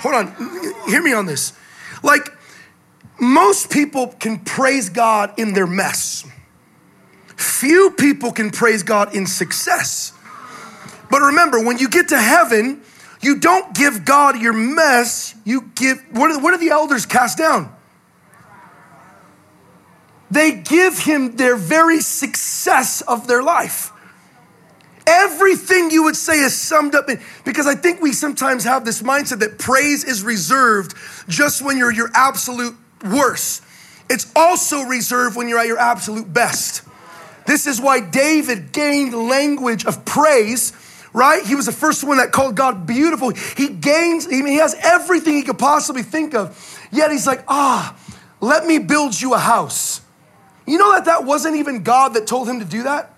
Hold 0.00 0.14
on, 0.14 0.84
hear 0.86 1.02
me 1.02 1.14
on 1.14 1.26
this. 1.26 1.54
Like, 2.02 2.32
most 3.18 3.70
people 3.70 4.08
can 4.08 4.38
praise 4.40 4.90
God 4.90 5.32
in 5.38 5.54
their 5.54 5.66
mess. 5.66 6.26
Few 7.36 7.90
people 7.92 8.32
can 8.32 8.50
praise 8.50 8.82
God 8.82 9.14
in 9.14 9.26
success. 9.26 10.12
But 11.10 11.20
remember, 11.22 11.62
when 11.64 11.78
you 11.78 11.88
get 11.88 12.08
to 12.08 12.20
heaven, 12.20 12.82
you 13.22 13.38
don't 13.38 13.74
give 13.74 14.04
God 14.04 14.40
your 14.40 14.52
mess, 14.52 15.34
you 15.44 15.70
give, 15.74 16.02
what 16.12 16.30
are, 16.30 16.40
what 16.40 16.52
are 16.52 16.58
the 16.58 16.70
elders 16.70 17.06
cast 17.06 17.38
down? 17.38 17.75
They 20.30 20.52
give 20.52 20.98
him 20.98 21.36
their 21.36 21.56
very 21.56 22.00
success 22.00 23.00
of 23.02 23.26
their 23.28 23.42
life. 23.42 23.92
Everything 25.06 25.92
you 25.92 26.02
would 26.02 26.16
say 26.16 26.40
is 26.40 26.52
summed 26.52 26.96
up 26.96 27.08
in, 27.08 27.20
because 27.44 27.66
I 27.66 27.76
think 27.76 28.00
we 28.02 28.12
sometimes 28.12 28.64
have 28.64 28.84
this 28.84 29.02
mindset 29.02 29.38
that 29.38 29.56
praise 29.56 30.02
is 30.02 30.24
reserved 30.24 30.96
just 31.28 31.62
when 31.62 31.76
you're 31.76 31.92
your 31.92 32.10
absolute 32.12 32.74
worst. 33.04 33.62
it's 34.08 34.30
also 34.36 34.82
reserved 34.82 35.36
when 35.36 35.48
you're 35.48 35.58
at 35.58 35.66
your 35.66 35.78
absolute 35.78 36.32
best. 36.32 36.82
This 37.46 37.66
is 37.66 37.80
why 37.80 38.00
David 38.00 38.72
gained 38.72 39.14
language 39.14 39.84
of 39.84 40.04
praise, 40.04 40.72
right? 41.12 41.44
He 41.44 41.54
was 41.54 41.66
the 41.66 41.72
first 41.72 42.04
one 42.04 42.18
that 42.18 42.32
called 42.32 42.56
God 42.56 42.86
beautiful. 42.86 43.30
He 43.30 43.68
gains, 43.68 44.26
I 44.26 44.30
mean, 44.30 44.46
he 44.46 44.56
has 44.56 44.74
everything 44.82 45.34
he 45.34 45.42
could 45.42 45.58
possibly 45.58 46.02
think 46.02 46.34
of. 46.34 46.88
Yet 46.92 47.10
he's 47.10 47.26
like, 47.26 47.44
ah, 47.48 47.96
let 48.40 48.66
me 48.66 48.78
build 48.78 49.20
you 49.20 49.34
a 49.34 49.38
house. 49.38 50.00
You 50.66 50.78
know 50.78 50.92
that 50.92 51.04
that 51.04 51.24
wasn't 51.24 51.56
even 51.56 51.82
God 51.82 52.14
that 52.14 52.26
told 52.26 52.48
him 52.48 52.58
to 52.60 52.64
do 52.64 52.82
that? 52.84 53.14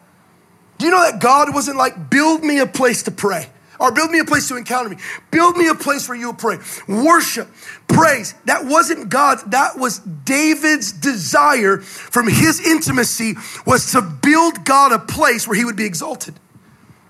Do 0.78 0.86
you 0.86 0.92
know 0.92 1.10
that 1.10 1.20
God 1.20 1.52
wasn't 1.52 1.76
like, 1.76 2.10
build 2.10 2.44
me 2.44 2.60
a 2.60 2.66
place 2.66 3.02
to 3.04 3.10
pray? 3.10 3.48
Or 3.80 3.92
build 3.92 4.10
me 4.10 4.18
a 4.18 4.24
place 4.24 4.48
to 4.48 4.56
encounter 4.56 4.90
me. 4.90 4.96
Build 5.30 5.56
me 5.56 5.68
a 5.68 5.74
place 5.74 6.08
where 6.08 6.18
you'll 6.18 6.34
pray. 6.34 6.58
Worship, 6.88 7.48
praise. 7.86 8.34
That 8.46 8.64
wasn't 8.64 9.08
God. 9.08 9.38
That 9.52 9.78
was 9.78 10.00
David's 10.00 10.90
desire 10.90 11.78
from 11.78 12.26
his 12.26 12.60
intimacy 12.60 13.34
was 13.64 13.92
to 13.92 14.02
build 14.02 14.64
God 14.64 14.92
a 14.92 14.98
place 14.98 15.46
where 15.46 15.56
he 15.56 15.64
would 15.64 15.76
be 15.76 15.86
exalted. 15.86 16.34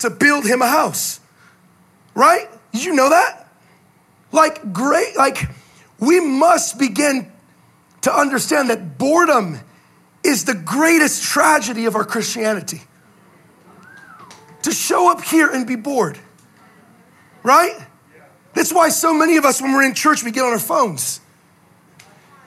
To 0.01 0.11
build 0.11 0.47
him 0.47 0.61
a 0.61 0.69
house. 0.69 1.21
Right? 2.15 2.49
Did 2.73 2.85
you 2.85 2.95
know 2.95 3.09
that? 3.11 3.49
Like 4.31 4.73
great, 4.73 5.17
like 5.17 5.49
we 5.99 6.21
must 6.21 6.79
begin 6.79 7.33
to 8.03 8.15
understand 8.15 8.69
that 8.69 8.99
boredom 8.99 9.59
is 10.29 10.45
the 10.45 10.55
greatest 10.55 11.23
tragedy 11.23 11.87
of 11.87 11.97
our 11.97 12.05
Christianity. 12.05 12.83
To 14.63 14.73
show 14.73 15.11
up 15.11 15.23
here 15.23 15.49
and 15.49 15.67
be 15.67 15.77
bored 15.77 16.19
right? 17.49 17.79
That's 18.55 18.73
why 18.73 18.91
so 18.91 19.15
many 19.15 19.37
of 19.37 19.45
us, 19.45 19.63
when 19.63 19.73
we're 19.73 19.85
in 19.85 19.95
church, 19.95 20.23
we 20.23 20.31
get 20.31 20.45
on 20.45 20.53
our 20.53 20.59
phones. 20.59 21.21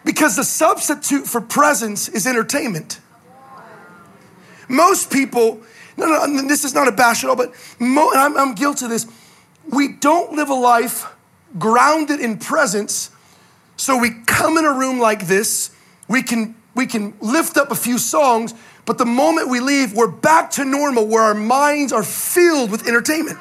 Because 0.04 0.36
the 0.36 0.44
substitute 0.44 1.28
for 1.28 1.42
presence 1.42 2.08
is 2.08 2.26
entertainment. 2.26 3.00
Most 4.68 5.12
people, 5.12 5.62
no, 5.98 6.06
no, 6.06 6.48
this 6.48 6.64
is 6.64 6.74
not 6.74 6.88
a 6.88 6.92
bash 6.92 7.24
at 7.24 7.30
all, 7.30 7.36
but 7.36 7.54
mo, 7.80 8.12
I'm, 8.14 8.38
I'm 8.38 8.56
guilty 8.56 8.86
of 8.86 8.92
this. 8.92 9.08
We 9.70 9.90
don't 9.90 10.34
live 10.34 10.50
a 10.50 10.54
life 10.54 11.06
grounded 11.60 12.20
in 12.20 12.38
presence. 12.38 13.12
So 13.76 13.98
we 13.98 14.12
come 14.26 14.58
in 14.58 14.66
a 14.66 14.72
room 14.72 15.00
like 15.00 15.28
this, 15.28 15.72
we 16.08 16.24
can, 16.24 16.56
we 16.76 16.86
can 16.86 17.14
lift 17.20 17.58
up 17.58 17.72
a 17.72 17.76
few 17.76 17.98
songs, 17.98 18.54
but 18.86 18.98
the 18.98 19.06
moment 19.06 19.50
we 19.50 19.60
leave, 19.60 19.94
we're 19.94 20.08
back 20.08 20.52
to 20.52 20.66
normal 20.66 21.08
where 21.08 21.24
our 21.24 21.34
minds 21.34 21.92
are 21.92 22.04
filled 22.04 22.72
with 22.72 22.88
entertainment. 22.88 23.38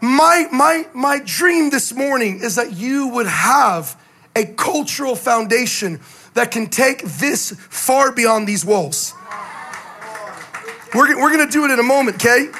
My, 0.00 0.46
my, 0.52 0.86
my 0.92 1.20
dream 1.24 1.70
this 1.70 1.92
morning 1.92 2.40
is 2.42 2.56
that 2.56 2.72
you 2.72 3.08
would 3.08 3.26
have 3.26 4.00
a 4.34 4.44
cultural 4.44 5.16
foundation 5.16 6.00
that 6.34 6.50
can 6.50 6.66
take 6.66 7.02
this 7.02 7.52
far 7.70 8.12
beyond 8.12 8.46
these 8.46 8.64
walls. 8.64 9.14
We're, 10.94 11.20
we're 11.20 11.30
gonna 11.30 11.50
do 11.50 11.64
it 11.64 11.70
in 11.70 11.78
a 11.78 11.82
moment, 11.82 12.16
okay? 12.16 12.50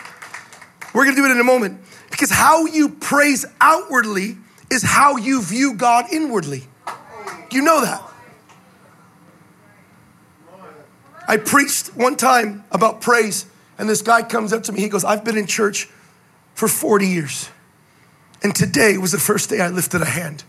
We're 0.95 1.04
gonna 1.04 1.16
do 1.16 1.26
it 1.26 1.30
in 1.30 1.40
a 1.40 1.45
moment. 1.45 1.80
Because 2.11 2.30
how 2.30 2.64
you 2.66 2.88
praise 2.88 3.45
outwardly 3.61 4.38
is 4.71 4.83
how 4.83 5.16
you 5.16 5.42
view 5.42 5.75
God 5.75 6.06
inwardly. 6.11 6.66
You 7.52 7.62
know 7.62 7.83
that. 7.83 8.02
I 11.28 11.37
preached 11.37 11.88
one 11.97 12.16
time 12.16 12.64
about 12.71 13.00
praise, 13.00 13.47
and 13.78 13.88
this 13.88 14.02
guy 14.02 14.23
comes 14.23 14.52
up 14.52 14.62
to 14.64 14.73
me. 14.73 14.80
He 14.80 14.88
goes, 14.88 15.04
I've 15.04 15.25
been 15.25 15.37
in 15.37 15.47
church 15.47 15.88
for 16.54 16.68
40 16.68 17.06
years. 17.06 17.50
And 18.42 18.54
today 18.54 18.97
was 18.99 19.12
the 19.12 19.18
first 19.18 19.50
day 19.50 19.61
I 19.61 19.68
lifted 19.68 20.02
a 20.02 20.06
hand. 20.06 20.45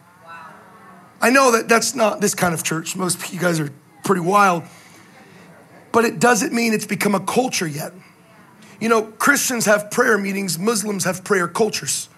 I 1.20 1.32
know 1.32 1.52
that 1.52 1.68
that's 1.68 1.96
not 1.96 2.22
this 2.22 2.36
kind 2.36 2.54
of 2.54 2.64
church. 2.64 2.96
Most 2.96 3.18
of 3.18 3.34
you 3.34 3.40
guys 3.40 3.60
are 3.60 3.72
pretty 4.04 4.22
wild. 4.22 4.64
But 5.92 6.06
it 6.06 6.20
doesn't 6.20 6.54
mean 6.54 6.74
it's 6.74 6.86
become 6.86 7.16
a 7.16 7.20
culture 7.20 7.68
yet. 7.68 7.92
You 8.80 8.90
know, 8.90 9.04
Christians 9.04 9.66
have 9.66 9.90
prayer 9.90 10.18
meetings, 10.18 10.60
Muslims 10.60 11.06
have 11.06 11.24
prayer 11.24 11.48
cultures. 11.48 12.10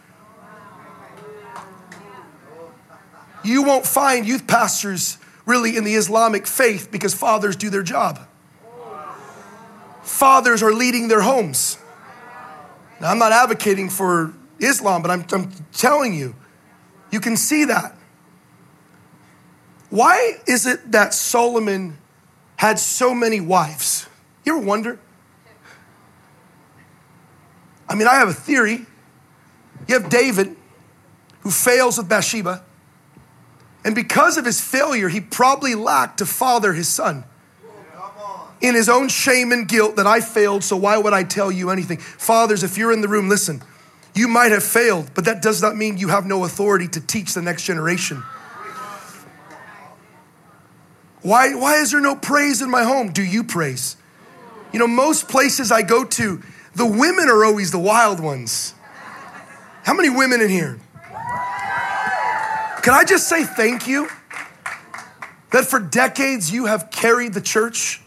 You 3.44 3.64
won't 3.64 3.86
find 3.86 4.28
youth 4.28 4.46
pastors 4.48 5.18
really 5.46 5.78
in 5.78 5.86
the 5.86 5.96
Islamic 5.96 6.46
faith 6.46 6.90
because 6.92 7.14
fathers 7.14 7.56
do 7.56 7.70
their 7.70 7.84
job. 7.84 8.20
Fathers 10.02 10.64
are 10.64 10.74
leading 10.74 11.08
their 11.08 11.22
homes. 11.22 11.78
Now, 13.00 13.12
I'm 13.12 13.20
not 13.20 13.32
advocating 13.32 13.90
for 13.90 14.34
Islam, 14.60 15.02
but 15.02 15.12
I'm, 15.12 15.26
I'm 15.32 15.52
telling 15.72 16.14
you, 16.14 16.36
you 17.12 17.20
can 17.20 17.38
see 17.38 17.66
that. 17.66 17.96
Why 19.90 20.36
is 20.46 20.66
it 20.66 20.92
that 20.92 21.14
Solomon 21.14 21.98
had 22.58 22.78
so 22.78 23.14
many 23.14 23.40
wives? 23.42 24.08
You 24.46 24.58
ever 24.58 24.66
wonder? 24.66 25.00
I 27.88 27.96
mean, 27.96 28.08
I 28.08 28.16
have 28.16 28.30
a 28.30 28.34
theory. 28.34 28.86
You 29.88 30.00
have 30.00 30.10
David, 30.10 30.56
who 31.42 31.50
fails 31.50 31.98
with 31.98 32.08
Bathsheba, 32.08 32.64
and 33.84 33.96
because 33.96 34.38
of 34.38 34.46
his 34.46 34.62
failure, 34.62 35.10
he 35.10 35.22
probably 35.22 35.74
lacked 35.74 36.18
to 36.20 36.26
father 36.26 36.74
his 36.74 36.88
son 36.88 37.24
in 38.62 38.76
his 38.76 38.90
own 38.90 39.08
shame 39.08 39.52
and 39.52 39.68
guilt 39.68 39.96
that 39.96 40.08
I 40.08 40.22
failed, 40.22 40.64
so 40.64 40.76
why 40.76 40.98
would 40.98 41.14
I 41.14 41.24
tell 41.24 41.52
you 41.52 41.70
anything? 41.70 41.98
Fathers, 41.98 42.64
if 42.64 42.78
you're 42.78 42.92
in 42.92 43.02
the 43.02 43.08
room, 43.08 43.30
listen. 43.30 43.62
You 44.16 44.28
might 44.28 44.52
have 44.52 44.64
failed, 44.64 45.12
but 45.14 45.26
that 45.26 45.42
does 45.42 45.62
not 45.62 45.78
mean 45.78 45.98
you 45.98 46.10
have 46.10 46.26
no 46.26 46.44
authority 46.44 46.88
to 46.90 47.00
teach 47.00 47.34
the 47.34 47.42
next 47.42 47.64
generation. 47.64 48.24
Why, 51.22 51.54
why 51.54 51.76
is 51.76 51.92
there 51.92 52.02
no 52.02 52.16
praise 52.16 52.62
in 52.62 52.70
my 52.70 52.84
home? 52.84 53.12
Do 53.12 53.24
you 53.24 53.44
praise? 53.44 53.98
You 54.74 54.80
know, 54.80 54.88
most 54.88 55.28
places 55.28 55.72
I 55.72 55.82
go 55.82 56.04
to, 56.04 56.42
the 56.76 56.86
women 56.86 57.30
are 57.30 57.44
always 57.46 57.72
the 57.72 57.80
wild 57.80 58.20
ones. 58.20 58.74
How 59.84 59.94
many 59.94 60.10
women 60.10 60.42
in 60.42 60.50
here? 60.50 60.80
Can 62.82 62.94
I 62.94 63.04
just 63.06 63.28
say 63.28 63.44
thank 63.44 63.88
you 63.88 64.08
that 65.52 65.66
for 65.66 65.80
decades 65.80 66.52
you 66.52 66.66
have 66.66 66.92
carried 66.92 67.34
the 67.34 67.42
church? 67.42 68.02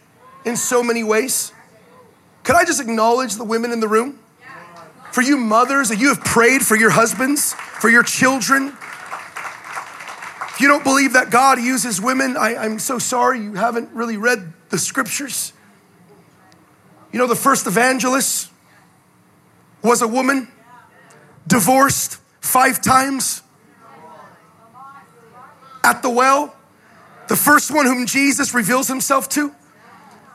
In 0.45 0.57
so 0.57 0.83
many 0.83 1.05
ways. 1.05 1.53
Could 2.43 2.57
I 2.57 2.65
just 2.65 2.81
acknowledge 2.81 3.37
the 3.37 3.45
women 3.45 3.73
in 3.73 3.81
the 3.81 3.89
room? 3.89 4.19
For 5.13 5.23
you 5.23 5.37
mothers, 5.37 5.91
that 5.91 5.99
you 5.99 6.09
have 6.09 6.25
prayed 6.25 6.63
for 6.63 6.77
your 6.77 6.91
husbands, 6.91 7.55
for 7.55 7.89
your 7.89 8.03
children. 8.03 8.69
If 10.49 10.57
you 10.61 10.69
don't 10.69 10.85
believe 10.85 11.13
that 11.13 11.31
God 11.31 11.61
uses 11.61 12.01
women, 12.01 12.37
I, 12.37 12.57
I'm 12.57 12.79
so 12.79 12.99
sorry 12.99 13.41
you 13.41 13.55
haven't 13.55 13.91
really 13.93 14.17
read 14.17 14.53
the 14.71 14.79
scriptures. 14.79 15.53
You 17.13 17.19
know, 17.19 17.27
the 17.27 17.37
first 17.37 17.67
evangelist 17.67 18.51
was 19.83 20.01
a 20.01 20.09
woman, 20.09 20.49
divorced 21.47 22.19
five 22.41 22.81
times 22.81 23.43
at 25.85 26.03
the 26.03 26.11
well. 26.11 26.55
The 27.29 27.37
first 27.37 27.71
one 27.71 27.87
whom 27.87 28.07
Jesus 28.07 28.55
reveals 28.55 28.89
himself 28.89 29.29
to 29.31 29.55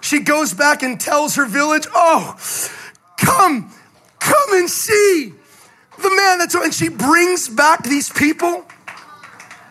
she 0.01 0.19
goes 0.19 0.53
back 0.53 0.83
and 0.83 0.99
tells 0.99 1.35
her 1.35 1.45
village, 1.45 1.87
Oh, 1.93 2.35
come, 3.17 3.71
come 4.19 4.53
and 4.53 4.69
see 4.69 5.33
the 5.97 6.09
man 6.15 6.37
that's, 6.37 6.53
and 6.55 6.73
she 6.73 6.89
brings 6.89 7.49
back 7.49 7.83
these 7.83 8.09
people. 8.09 8.65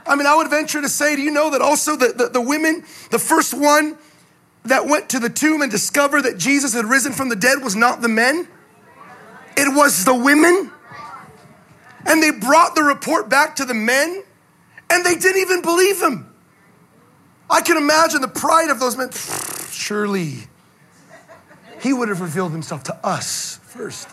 I 0.07 0.15
mean, 0.15 0.27
I 0.27 0.37
would 0.37 0.49
venture 0.51 0.81
to 0.81 0.89
say, 0.89 1.17
do 1.17 1.23
you 1.23 1.31
know 1.31 1.51
that 1.51 1.61
also 1.61 1.97
the, 1.97 2.09
the, 2.09 2.29
the 2.29 2.41
women, 2.41 2.85
the 3.11 3.19
first 3.19 3.55
one 3.55 3.97
that 4.65 4.87
went 4.87 5.09
to 5.11 5.19
the 5.19 5.29
tomb 5.29 5.63
and 5.63 5.71
discovered 5.71 6.23
that 6.23 6.39
Jesus 6.39 6.75
had 6.75 6.85
risen 6.85 7.13
from 7.13 7.29
the 7.29 7.37
dead 7.37 7.63
was 7.63 7.77
not 7.77 8.03
the 8.03 8.09
men, 8.09 8.49
it 9.57 9.75
was 9.75 10.05
the 10.05 10.15
women. 10.15 10.71
And 12.05 12.23
they 12.23 12.31
brought 12.31 12.75
the 12.77 12.83
report 12.83 13.29
back 13.29 13.57
to 13.57 13.65
the 13.65 13.75
men, 13.75 14.23
and 14.91 15.05
they 15.05 15.15
didn't 15.17 15.41
even 15.41 15.61
believe 15.63 16.01
him. 16.01 16.33
I 17.51 17.61
can 17.61 17.77
imagine 17.77 18.21
the 18.21 18.29
pride 18.29 18.71
of 18.71 18.79
those 18.79 18.97
men 18.97 19.11
surely 19.77 20.49
he 21.81 21.93
would 21.93 22.09
have 22.09 22.21
revealed 22.21 22.53
himself 22.53 22.85
to 22.85 22.95
us 23.07 23.61
first. 23.63 24.09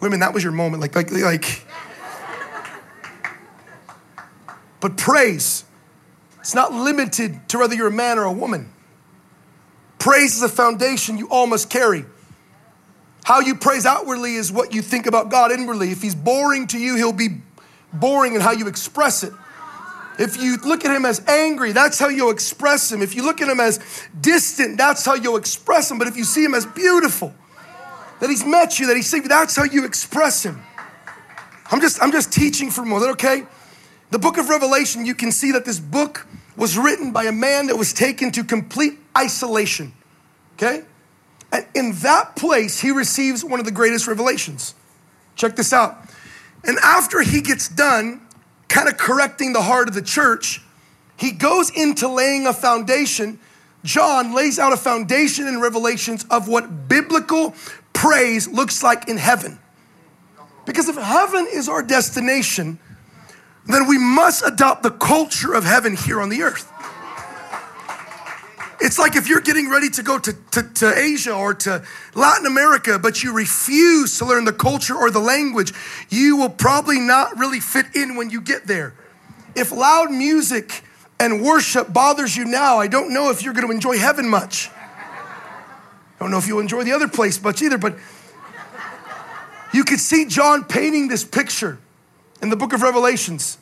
Women, 0.00 0.20
that 0.20 0.32
was 0.32 0.42
your 0.42 0.52
moment. 0.52 0.80
Like, 0.80 0.96
like, 0.96 1.10
like. 1.10 1.66
But 4.80 4.96
praise, 4.96 5.64
it's 6.38 6.54
not 6.54 6.72
limited 6.72 7.48
to 7.50 7.58
whether 7.58 7.74
you're 7.74 7.88
a 7.88 7.92
man 7.92 8.18
or 8.18 8.24
a 8.24 8.32
woman. 8.32 8.72
Praise 9.98 10.36
is 10.36 10.42
a 10.42 10.48
foundation 10.48 11.18
you 11.18 11.28
all 11.28 11.46
must 11.46 11.68
carry. 11.68 12.06
How 13.24 13.40
you 13.40 13.54
praise 13.54 13.84
outwardly 13.84 14.36
is 14.36 14.50
what 14.50 14.72
you 14.72 14.80
think 14.80 15.06
about 15.06 15.30
God 15.30 15.52
inwardly. 15.52 15.90
If 15.90 16.00
He's 16.00 16.14
boring 16.14 16.66
to 16.68 16.78
you, 16.78 16.96
He'll 16.96 17.12
be 17.12 17.42
boring 17.92 18.34
in 18.34 18.40
how 18.40 18.52
you 18.52 18.66
express 18.66 19.22
it. 19.22 19.34
If 20.20 20.36
you 20.36 20.58
look 20.58 20.84
at 20.84 20.94
him 20.94 21.06
as 21.06 21.26
angry, 21.26 21.72
that's 21.72 21.98
how 21.98 22.08
you'll 22.08 22.30
express 22.30 22.92
him. 22.92 23.00
If 23.00 23.14
you 23.14 23.24
look 23.24 23.40
at 23.40 23.48
him 23.48 23.58
as 23.58 23.80
distant, 24.20 24.76
that's 24.76 25.02
how 25.02 25.14
you'll 25.14 25.38
express 25.38 25.90
him. 25.90 25.98
But 25.98 26.08
if 26.08 26.16
you 26.18 26.24
see 26.24 26.44
him 26.44 26.52
as 26.52 26.66
beautiful, 26.66 27.32
that 28.20 28.28
he's 28.28 28.44
met 28.44 28.78
you, 28.78 28.86
that 28.88 28.96
he's 28.96 29.08
saved 29.08 29.24
you, 29.24 29.28
that's 29.30 29.56
how 29.56 29.64
you 29.64 29.86
express 29.86 30.42
him. 30.42 30.62
I'm 31.70 31.80
just, 31.80 32.02
I'm 32.02 32.12
just 32.12 32.34
teaching 32.34 32.70
for 32.70 32.82
a 32.82 32.84
moment, 32.84 33.12
okay? 33.12 33.46
The 34.10 34.18
book 34.18 34.36
of 34.36 34.50
Revelation, 34.50 35.06
you 35.06 35.14
can 35.14 35.32
see 35.32 35.52
that 35.52 35.64
this 35.64 35.80
book 35.80 36.26
was 36.54 36.76
written 36.76 37.12
by 37.12 37.24
a 37.24 37.32
man 37.32 37.68
that 37.68 37.76
was 37.76 37.94
taken 37.94 38.30
to 38.32 38.44
complete 38.44 38.98
isolation. 39.16 39.94
Okay? 40.56 40.82
And 41.50 41.66
in 41.74 41.92
that 42.02 42.36
place, 42.36 42.78
he 42.78 42.90
receives 42.90 43.42
one 43.42 43.58
of 43.58 43.64
the 43.64 43.72
greatest 43.72 44.06
revelations. 44.06 44.74
Check 45.34 45.56
this 45.56 45.72
out. 45.72 45.96
And 46.62 46.76
after 46.82 47.22
he 47.22 47.40
gets 47.40 47.70
done 47.70 48.20
kind 48.70 48.88
of 48.88 48.96
correcting 48.96 49.52
the 49.52 49.60
heart 49.60 49.88
of 49.88 49.94
the 49.94 50.00
church, 50.00 50.62
he 51.18 51.32
goes 51.32 51.70
into 51.70 52.08
laying 52.08 52.46
a 52.46 52.52
foundation. 52.54 53.38
John 53.84 54.34
lays 54.34 54.58
out 54.58 54.72
a 54.72 54.76
foundation 54.76 55.46
in 55.46 55.60
Revelations 55.60 56.24
of 56.30 56.48
what 56.48 56.88
biblical 56.88 57.54
praise 57.92 58.48
looks 58.48 58.82
like 58.82 59.08
in 59.08 59.18
heaven. 59.18 59.58
Because 60.64 60.88
if 60.88 60.96
heaven 60.96 61.46
is 61.52 61.68
our 61.68 61.82
destination, 61.82 62.78
then 63.66 63.86
we 63.86 63.98
must 63.98 64.46
adopt 64.46 64.82
the 64.82 64.90
culture 64.90 65.52
of 65.52 65.64
heaven 65.64 65.96
here 65.96 66.20
on 66.20 66.28
the 66.28 66.42
earth. 66.42 66.72
It's 68.82 68.98
like 68.98 69.14
if 69.14 69.28
you're 69.28 69.42
getting 69.42 69.68
ready 69.68 69.90
to 69.90 70.02
go 70.02 70.18
to, 70.18 70.32
to, 70.52 70.62
to, 70.62 70.98
Asia 70.98 71.34
or 71.34 71.52
to 71.52 71.84
Latin 72.14 72.46
America, 72.46 72.98
but 72.98 73.22
you 73.22 73.34
refuse 73.34 74.18
to 74.18 74.24
learn 74.24 74.46
the 74.46 74.54
culture 74.54 74.96
or 74.96 75.10
the 75.10 75.20
language, 75.20 75.74
you 76.08 76.38
will 76.38 76.48
probably 76.48 76.98
not 76.98 77.38
really 77.38 77.60
fit 77.60 77.94
in 77.94 78.16
when 78.16 78.30
you 78.30 78.40
get 78.40 78.66
there. 78.66 78.94
If 79.54 79.70
loud 79.70 80.10
music 80.10 80.82
and 81.18 81.42
worship 81.42 81.92
bothers 81.92 82.34
you 82.34 82.46
now, 82.46 82.78
I 82.78 82.86
don't 82.86 83.12
know 83.12 83.30
if 83.30 83.42
you're 83.42 83.52
going 83.52 83.66
to 83.66 83.72
enjoy 83.72 83.98
heaven 83.98 84.26
much. 84.26 84.70
I 84.70 86.16
don't 86.18 86.30
know 86.30 86.38
if 86.38 86.46
you'll 86.46 86.60
enjoy 86.60 86.84
the 86.84 86.92
other 86.92 87.08
place 87.08 87.42
much 87.42 87.60
either, 87.60 87.78
but 87.78 87.98
you 89.74 89.84
could 89.84 90.00
see 90.00 90.24
John 90.24 90.64
painting 90.64 91.08
this 91.08 91.24
picture 91.24 91.78
in 92.40 92.48
the 92.48 92.56
book 92.56 92.72
of 92.72 92.80
Revelations. 92.80 93.58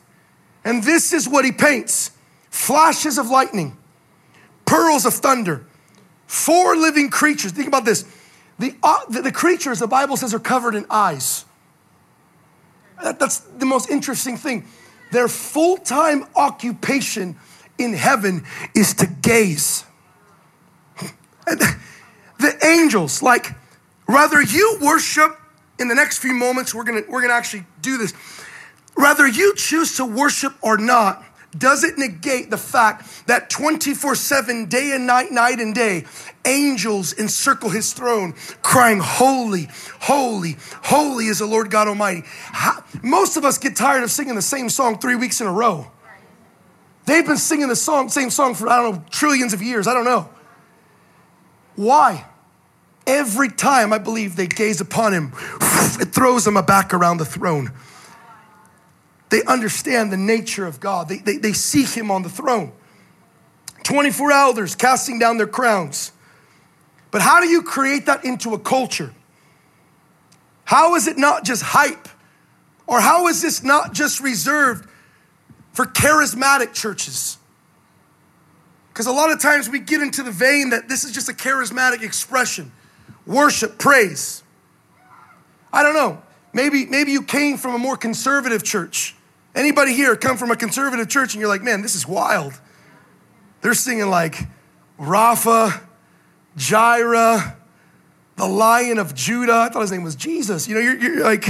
And 0.65 0.83
this 0.83 1.13
is 1.13 1.29
what 1.29 1.45
he 1.45 1.51
paints 1.53 2.13
flashes 2.51 3.19
of 3.19 3.29
lightning 3.31 3.78
pearls 4.69 5.07
of 5.07 5.15
thunder, 5.15 5.65
four 6.27 6.77
living 6.77 7.09
creatures. 7.09 7.53
Think 7.53 7.69
about 7.69 7.87
this. 7.87 8.05
The, 8.59 8.75
uh, 8.83 8.99
the, 9.09 9.23
the, 9.23 9.33
creatures, 9.33 9.79
the 9.79 9.87
Bible 9.87 10.17
says, 10.17 10.35
are 10.35 10.39
covered 10.39 10.75
in 10.75 10.85
eyes. 10.91 11.47
That, 13.03 13.19
that's 13.19 13.39
the 13.39 13.65
most 13.65 13.89
interesting 13.89 14.37
thing. 14.37 14.67
Their 15.11 15.29
full 15.29 15.79
time 15.79 16.27
occupation 16.37 17.37
in 17.79 17.95
heaven 17.95 18.45
is 18.75 18.93
to 18.95 19.07
gaze. 19.07 19.85
the 21.47 22.59
angels, 22.63 23.23
like, 23.23 23.55
rather 24.07 24.43
you 24.43 24.79
worship 24.83 25.39
in 25.79 25.89
the 25.89 25.95
next 25.95 26.19
few 26.19 26.35
moments, 26.35 26.75
we're 26.75 26.85
gonna, 26.85 27.03
we're 27.09 27.23
gonna 27.23 27.33
actually 27.33 27.65
do 27.81 27.97
this. 27.97 28.13
Rather 28.97 29.27
you 29.27 29.55
choose 29.55 29.97
to 29.97 30.05
worship 30.05 30.53
or 30.61 30.77
not, 30.77 31.25
doesn't 31.59 31.99
negate 31.99 32.51
the 32.51 32.57
fact 32.57 33.27
that 33.27 33.51
24 33.51 34.15
7, 34.15 34.67
day 34.67 34.93
and 34.93 35.07
night, 35.07 35.33
night 35.33 35.59
and 35.61 35.75
day, 35.75 36.05
angels 36.45 37.13
encircle 37.13 37.71
his 37.71 37.93
throne, 37.93 38.35
crying, 38.63 39.01
Holy, 39.01 39.69
holy, 40.01 40.57
holy 40.85 41.27
is 41.27 41.39
the 41.39 41.47
Lord 41.47 41.71
God 41.71 41.89
Almighty. 41.89 42.23
How, 42.27 42.85
most 43.03 43.37
of 43.37 43.45
us 43.45 43.59
get 43.59 43.77
tired 43.77 44.03
of 44.03 44.11
singing 44.11 44.35
the 44.35 44.43
same 44.43 44.69
song 44.69 44.99
three 44.99 45.17
weeks 45.17 45.41
in 45.41 45.47
a 45.47 45.53
row. 45.53 45.91
They've 47.07 47.27
been 47.27 47.39
singing 47.39 47.69
the 47.69 47.77
song, 47.77 48.11
same 48.11 48.29
song 48.29 48.55
for, 48.55 48.69
I 48.69 48.83
don't 48.83 48.97
know, 48.97 49.05
trillions 49.11 49.55
of 49.55 49.63
years. 49.63 49.87
I 49.87 49.95
don't 49.95 50.05
know. 50.05 50.29
Why? 51.75 52.27
Every 53.07 53.49
time 53.49 53.95
I 53.95 53.99
believe 53.99 54.37
they 54.37 54.47
gaze 54.47 54.83
upon 54.83 55.15
him, 55.15 55.33
it 56.01 56.13
throws 56.13 56.45
them 56.45 56.63
back 56.67 56.93
around 56.93 57.17
the 57.17 57.25
throne. 57.25 57.73
They 59.31 59.43
understand 59.45 60.13
the 60.13 60.17
nature 60.17 60.67
of 60.67 60.81
God. 60.81 61.09
They, 61.09 61.19
they, 61.19 61.37
they 61.37 61.53
see 61.53 61.85
Him 61.85 62.11
on 62.11 62.23
the 62.23 62.29
throne. 62.29 62.73
24 63.85 64.33
elders 64.33 64.75
casting 64.75 65.19
down 65.19 65.39
their 65.39 65.47
crowns. 65.47 66.13
But 67.11 67.23
how 67.23 67.41
do 67.41 67.49
you 67.49 67.63
create 67.63 68.07
that 68.07 68.25
into 68.25 68.55
a 68.55 68.59
culture? 68.59 69.13
How 70.65 70.95
is 70.95 71.07
it 71.07 71.17
not 71.17 71.45
just 71.45 71.63
hype? 71.63 72.09
Or 72.87 73.01
how 73.01 73.29
is 73.29 73.41
this 73.41 73.63
not 73.63 73.93
just 73.93 74.21
reserved 74.21 74.89
for 75.73 75.87
charismatic 75.87 76.75
churches? 76.75 77.39
Because 78.89 79.07
a 79.07 79.13
lot 79.13 79.31
of 79.31 79.41
times 79.41 79.69
we 79.69 79.79
get 79.79 80.03
into 80.03 80.23
the 80.23 80.31
vein 80.31 80.71
that 80.71 80.89
this 80.89 81.05
is 81.05 81.13
just 81.13 81.29
a 81.29 81.33
charismatic 81.33 82.03
expression 82.03 82.73
worship, 83.27 83.79
praise. 83.79 84.43
I 85.73 85.83
don't 85.83 85.95
know. 85.95 86.23
Maybe, 86.53 86.87
maybe 86.87 87.13
you 87.13 87.23
came 87.23 87.59
from 87.59 87.75
a 87.75 87.79
more 87.79 87.97
conservative 87.97 88.65
church. 88.65 89.15
Anybody 89.55 89.95
here 89.95 90.15
come 90.17 90.37
from 90.37 90.51
a 90.51 90.57
conservative 90.57 91.09
church 91.09 91.35
and 91.35 91.41
you're 91.41 91.49
like, 91.49 91.63
man, 91.63 91.83
this 91.83 91.95
is 91.95 92.07
wild. 92.07 92.53
They're 93.61 93.75
singing 93.75 94.09
like 94.09 94.37
Rapha, 94.99 95.83
Jireh, 96.57 97.57
the 98.37 98.47
Lion 98.47 98.99
of 98.99 99.15
Judah. 99.15 99.55
I 99.55 99.69
thought 99.69 99.81
his 99.81 99.93
name 99.93 100.05
was 100.05 100.15
Jesus. 100.15 100.69
You 100.69 100.75
know, 100.75 100.81
you're, 100.81 100.97
you're 100.97 101.25
like, 101.25 101.49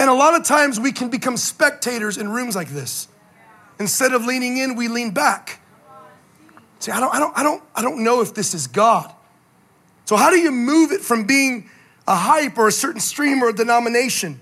and 0.00 0.08
a 0.08 0.14
lot 0.14 0.34
of 0.34 0.44
times 0.44 0.80
we 0.80 0.92
can 0.92 1.10
become 1.10 1.36
spectators 1.36 2.16
in 2.16 2.28
rooms 2.30 2.56
like 2.56 2.68
this. 2.70 3.06
Instead 3.78 4.12
of 4.12 4.24
leaning 4.24 4.56
in, 4.56 4.74
we 4.74 4.88
lean 4.88 5.10
back. 5.10 5.60
See, 6.80 6.90
I 6.90 6.98
don't, 6.98 7.14
I 7.14 7.18
don't, 7.18 7.38
I 7.38 7.42
don't, 7.42 7.62
I 7.76 7.82
don't 7.82 8.02
know 8.02 8.22
if 8.22 8.32
this 8.34 8.54
is 8.54 8.66
God. 8.66 9.12
So 10.06 10.16
how 10.16 10.30
do 10.30 10.38
you 10.38 10.50
move 10.50 10.90
it 10.90 11.02
from 11.02 11.26
being 11.26 11.68
a 12.08 12.16
hype 12.16 12.58
or 12.58 12.66
a 12.66 12.72
certain 12.72 13.00
stream 13.00 13.44
or 13.44 13.50
a 13.50 13.52
denomination? 13.52 14.40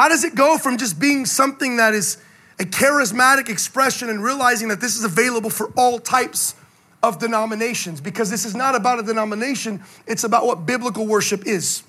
How 0.00 0.08
does 0.08 0.24
it 0.24 0.34
go 0.34 0.56
from 0.56 0.78
just 0.78 0.98
being 0.98 1.26
something 1.26 1.76
that 1.76 1.92
is 1.92 2.16
a 2.58 2.64
charismatic 2.64 3.50
expression 3.50 4.08
and 4.08 4.24
realizing 4.24 4.68
that 4.68 4.80
this 4.80 4.96
is 4.96 5.04
available 5.04 5.50
for 5.50 5.70
all 5.76 5.98
types 5.98 6.54
of 7.02 7.18
denominations? 7.18 8.00
Because 8.00 8.30
this 8.30 8.46
is 8.46 8.54
not 8.54 8.74
about 8.74 8.98
a 8.98 9.02
denomination, 9.02 9.82
it's 10.06 10.24
about 10.24 10.46
what 10.46 10.64
biblical 10.64 11.06
worship 11.06 11.46
is. 11.46 11.82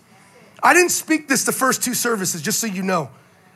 I 0.61 0.73
didn't 0.73 0.89
speak 0.89 1.29
this 1.29 1.45
the 1.45 1.53
first 1.53 1.83
two 1.83 1.93
services, 1.93 2.41
just 2.41 2.59
so 2.59 2.67
you 2.67 2.83
know. 2.83 3.09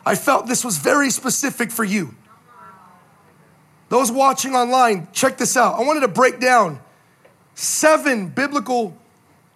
I 0.06 0.15
felt 0.15 0.48
this 0.48 0.63
was 0.63 0.78
very 0.78 1.10
specific 1.10 1.70
for 1.70 1.84
you. 1.84 2.15
Those 3.89 4.10
watching 4.10 4.56
online, 4.56 5.10
check 5.12 5.38
this 5.38 5.58
out. 5.58 5.78
I 5.78 5.84
wanted 5.84 6.00
to 6.00 6.08
break 6.08 6.39
down 6.39 6.80
seven 7.56 8.30
biblical 8.30 8.96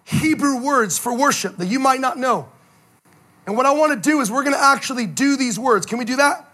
Hebrew 0.04 0.62
words 0.62 0.98
for 0.98 1.16
worship 1.16 1.56
that 1.56 1.68
you 1.68 1.78
might 1.78 2.00
not 2.00 2.18
know. 2.18 2.50
And 3.50 3.56
what 3.56 3.66
I 3.66 3.72
want 3.72 4.00
to 4.00 4.08
do 4.08 4.20
is 4.20 4.30
we're 4.30 4.44
going 4.44 4.54
to 4.54 4.62
actually 4.62 5.06
do 5.06 5.36
these 5.36 5.58
words. 5.58 5.84
Can 5.84 5.98
we 5.98 6.04
do 6.04 6.14
that? 6.14 6.48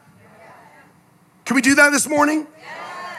Can 1.45 1.55
we 1.55 1.61
do 1.61 1.75
that 1.75 1.91
this 1.91 2.09
morning? 2.09 2.47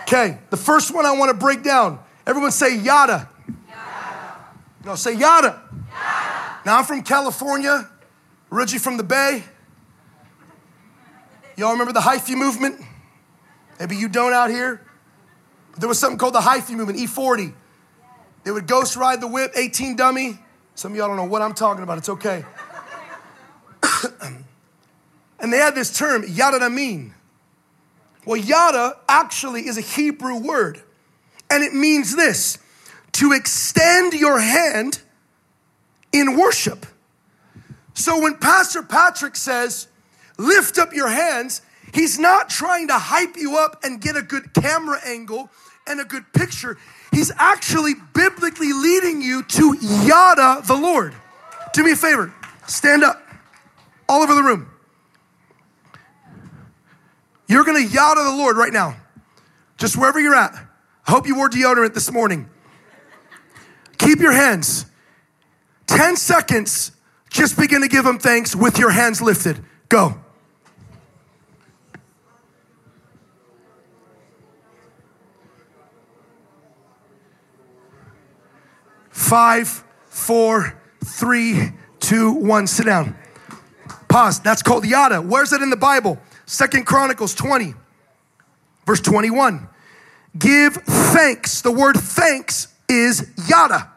Okay, 0.02 0.40
the 0.50 0.58
first 0.58 0.96
one 0.96 1.06
I 1.06 1.16
want 1.16 1.30
to 1.30 1.38
break 1.38 1.62
down. 1.62 2.00
Everyone 2.26 2.50
say 2.50 2.76
yada. 2.76 3.30
yada. 3.70 4.46
No, 4.84 4.96
say 4.96 5.12
yada. 5.12 5.62
yada. 5.92 6.60
Now 6.66 6.80
I'm 6.80 6.86
from 6.86 7.04
California, 7.04 7.88
originally 8.52 8.80
from 8.80 8.98
the 8.98 9.04
Bay. 9.04 9.44
Y'all 11.56 11.74
remember 11.74 11.94
the 11.94 12.00
hyphy 12.00 12.36
movement? 12.36 12.82
Maybe 13.80 13.96
you 13.96 14.08
don't 14.08 14.34
out 14.34 14.50
here. 14.50 14.82
There 15.78 15.88
was 15.88 16.00
something 16.00 16.18
called 16.18 16.34
the 16.34 16.40
hyphy 16.40 16.76
movement, 16.76 16.98
E40. 16.98 17.54
They 18.44 18.50
would 18.50 18.66
ghost 18.66 18.96
ride 18.96 19.22
the 19.22 19.28
whip, 19.28 19.52
18 19.56 19.96
dummy. 19.96 20.40
Some 20.74 20.94
of 20.94 20.98
y'all 20.98 21.08
don't 21.10 21.18
know 21.18 21.26
what 21.26 21.44
I'm 21.44 21.54
talking 21.54 21.84
about. 21.84 22.00
It's 22.00 22.10
okay. 22.10 22.44
and 25.40 25.54
they 25.54 25.58
had 25.58 25.76
this 25.76 25.96
term, 25.96 26.24
yada 26.28 26.70
mean. 26.70 27.14
Well, 28.26 28.38
yada 28.38 28.98
actually 29.08 29.68
is 29.68 29.78
a 29.78 29.82
Hebrew 29.82 30.38
word, 30.38 30.82
and 31.50 31.64
it 31.64 31.74
means 31.74 32.16
this 32.16 32.58
to 33.14 33.32
extend 33.32 34.14
your 34.14 34.40
hand 34.40 35.02
in 36.12 36.38
worship. 36.38 36.86
So 37.94 38.22
when 38.22 38.36
Pastor 38.36 38.84
Patrick 38.84 39.36
says, 39.36 39.88
lift 40.38 40.78
up 40.78 40.94
your 40.94 41.08
hands, 41.08 41.62
he's 41.94 42.20
not 42.20 42.50
trying 42.50 42.90
to 42.90 42.94
hype 42.94 43.38
you 43.38 43.58
up 43.58 43.84
and 43.84 44.00
get 44.00 44.16
a 44.16 44.22
good 44.22 44.54
camera 44.54 45.00
angle 45.06 45.50
and 45.88 46.00
a 46.00 46.06
good 46.06 46.32
picture. 46.34 46.78
He's 47.12 47.32
actually 47.38 47.94
biblically 48.14 48.74
leading 48.74 49.22
you 49.22 49.42
to 49.44 49.78
yada 49.82 50.62
the 50.68 50.76
Lord. 50.76 51.16
Do 51.74 51.84
me 51.84 51.94
a 51.94 51.96
favor, 51.96 52.34
stand 52.68 53.04
up 53.04 53.27
all 54.10 54.22
over 54.22 54.34
the 54.34 54.44
room. 54.44 54.70
You're 57.48 57.64
gonna 57.64 57.80
yell 57.80 58.16
to 58.16 58.24
the 58.24 58.36
Lord 58.36 58.58
right 58.58 58.74
now, 58.74 58.98
just 59.78 59.98
wherever 59.98 60.20
you're 60.20 60.36
at. 60.36 60.54
I 61.08 61.12
hope 61.12 61.28
you 61.28 61.36
wore 61.36 61.50
deodorant 61.50 61.94
this 61.94 62.12
morning. 62.12 62.50
Keep 63.98 64.20
your 64.20 64.34
hands. 64.34 64.86
10 65.88 66.18
seconds, 66.18 66.92
just 67.30 67.58
begin 67.58 67.82
to 67.82 67.88
give 67.88 68.06
him 68.06 68.20
thanks 68.20 68.56
with 68.56 68.78
your 68.78 68.92
hands 68.92 69.22
lifted. 69.22 69.64
Go. 69.90 70.20
Five, 79.10 79.84
four, 80.06 80.80
three, 81.04 81.72
two, 82.00 82.32
one. 82.32 82.68
Sit 82.68 82.86
down. 82.86 83.18
Pause. 84.18 84.40
That's 84.40 84.64
called 84.64 84.84
yada. 84.84 85.22
Where's 85.22 85.54
it 85.54 85.62
in 85.62 85.70
the 85.70 85.78
Bible? 85.78 86.18
Second 86.48 86.88
Chronicles 86.88 87.36
20. 87.36 87.76
Verse 88.84 89.00
21. 89.00 89.70
Give 90.36 90.74
thanks. 90.74 91.62
The 91.62 91.72
word 91.72 91.98
thanks 91.98 92.68
is 92.90 93.30
yada 93.48 93.92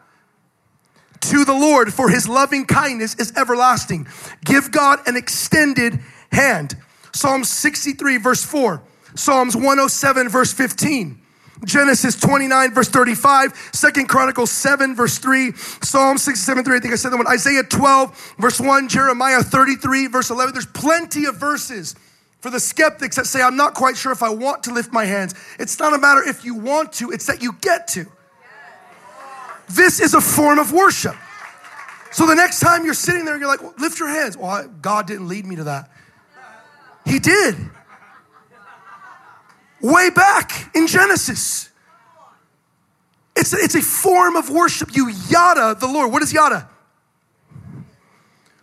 to 1.21 1.43
the 1.43 1.53
Lord, 1.53 1.91
for 1.91 2.07
his 2.07 2.29
loving 2.29 2.65
kindness 2.65 3.15
is 3.15 3.35
everlasting. 3.35 4.07
Give 4.45 4.69
God 4.69 4.99
an 5.07 5.17
extended 5.17 5.99
hand. 6.31 6.75
Psalm 7.13 7.43
63, 7.43 8.17
verse 8.17 8.43
4. 8.43 8.83
Psalms 9.15 9.55
107, 9.55 10.29
verse 10.29 10.53
15. 10.53 11.19
Genesis 11.63 12.19
29, 12.19 12.73
verse 12.73 12.89
35, 12.89 13.69
Second 13.71 14.09
Chronicles 14.09 14.51
7, 14.51 14.95
verse 14.95 15.19
3, 15.19 15.51
Psalm 15.53 16.17
67, 16.17 16.63
3, 16.63 16.75
I 16.75 16.79
think 16.79 16.93
I 16.93 16.97
said 16.97 17.11
that 17.11 17.17
one, 17.17 17.27
Isaiah 17.27 17.63
12, 17.63 18.35
verse 18.39 18.59
1, 18.59 18.89
Jeremiah 18.89 19.41
33, 19.43 20.07
verse 20.07 20.29
11. 20.31 20.53
There's 20.53 20.65
plenty 20.65 21.25
of 21.25 21.37
verses 21.37 21.95
for 22.39 22.49
the 22.49 22.59
skeptics 22.59 23.15
that 23.17 23.27
say, 23.27 23.41
I'm 23.41 23.55
not 23.55 23.75
quite 23.75 23.95
sure 23.95 24.11
if 24.11 24.23
I 24.23 24.29
want 24.29 24.63
to 24.63 24.73
lift 24.73 24.91
my 24.91 25.05
hands. 25.05 25.35
It's 25.59 25.77
not 25.77 25.93
a 25.93 25.99
matter 25.99 26.27
if 26.27 26.43
you 26.43 26.55
want 26.55 26.93
to, 26.93 27.11
it's 27.11 27.27
that 27.27 27.43
you 27.43 27.53
get 27.61 27.87
to. 27.89 28.07
This 29.69 29.99
is 29.99 30.15
a 30.15 30.21
form 30.21 30.57
of 30.57 30.73
worship. 30.73 31.15
So 32.11 32.25
the 32.25 32.35
next 32.35 32.59
time 32.59 32.83
you're 32.83 32.93
sitting 32.93 33.23
there, 33.23 33.35
and 33.35 33.41
you're 33.41 33.49
like, 33.49 33.61
well, 33.61 33.73
lift 33.77 33.99
your 33.99 34.09
hands. 34.09 34.35
Well, 34.35 34.67
God 34.81 35.07
didn't 35.07 35.27
lead 35.27 35.45
me 35.45 35.55
to 35.57 35.63
that. 35.65 35.89
He 37.05 37.19
did. 37.19 37.55
Way 39.81 40.09
back 40.09 40.75
in 40.75 40.87
Genesis. 40.87 41.69
It's 43.35 43.53
a, 43.53 43.57
it's 43.57 43.75
a 43.75 43.81
form 43.81 44.35
of 44.35 44.49
worship. 44.49 44.95
You 44.95 45.09
yada 45.29 45.75
the 45.79 45.87
Lord. 45.87 46.11
What 46.11 46.21
is 46.21 46.31
yada? 46.31 46.69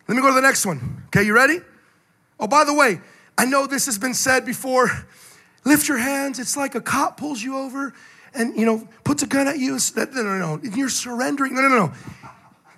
Let 0.07 0.15
me 0.15 0.23
go 0.23 0.29
to 0.29 0.35
the 0.35 0.41
next 0.41 0.65
one. 0.65 1.03
Okay, 1.07 1.25
you 1.25 1.35
ready? 1.35 1.59
Oh, 2.41 2.47
by 2.47 2.65
the 2.65 2.75
way, 2.75 3.01
I 3.37 3.45
know 3.45 3.67
this 3.67 3.87
has 3.87 3.99
been 3.99 4.15
said 4.15 4.47
before. 4.47 4.91
Lift 5.65 5.89
your 5.89 5.99
hands. 5.99 6.39
It's 6.39 6.57
like 6.57 6.75
a 6.75 6.81
cop 6.81 7.19
pulls 7.19 7.43
you 7.43 7.57
over 7.57 7.93
and, 8.33 8.57
you 8.57 8.65
know, 8.65 8.89
puts 9.05 9.23
a 9.23 9.27
gun 9.27 9.49
at 9.49 9.59
you. 9.59 9.79
No, 9.97 10.05
no, 10.23 10.57
no. 10.57 10.61
You're 10.63 10.89
surrendering. 10.89 11.55
No, 11.55 11.63
no, 11.63 11.69
no. 11.69 11.93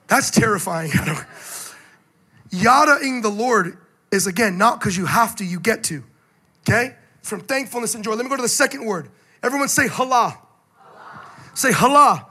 That's 0.06 0.30
terrifying. 0.30 0.90
Yadaing 2.50 3.22
the 3.22 3.30
Lord 3.30 3.78
is, 4.10 4.26
again, 4.26 4.58
not 4.58 4.80
because 4.80 4.96
you 4.96 5.06
have 5.06 5.36
to, 5.36 5.44
you 5.44 5.60
get 5.60 5.84
to. 5.84 6.02
Okay? 6.68 6.96
From 7.22 7.40
thankfulness 7.40 7.94
and 7.94 8.02
joy. 8.02 8.14
Let 8.14 8.24
me 8.24 8.30
go 8.30 8.36
to 8.36 8.42
the 8.42 8.48
second 8.48 8.84
word. 8.84 9.10
Everyone 9.42 9.68
say 9.68 9.88
halah. 9.88 10.38
Say 11.54 11.72
halah. 11.72 12.26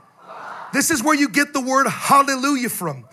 This 0.74 0.92
is 0.92 1.04
where 1.04 1.16
you 1.16 1.30
get 1.30 1.54
the 1.54 1.62
word 1.62 1.88
hallelujah 1.88 2.70
from. 2.70 3.06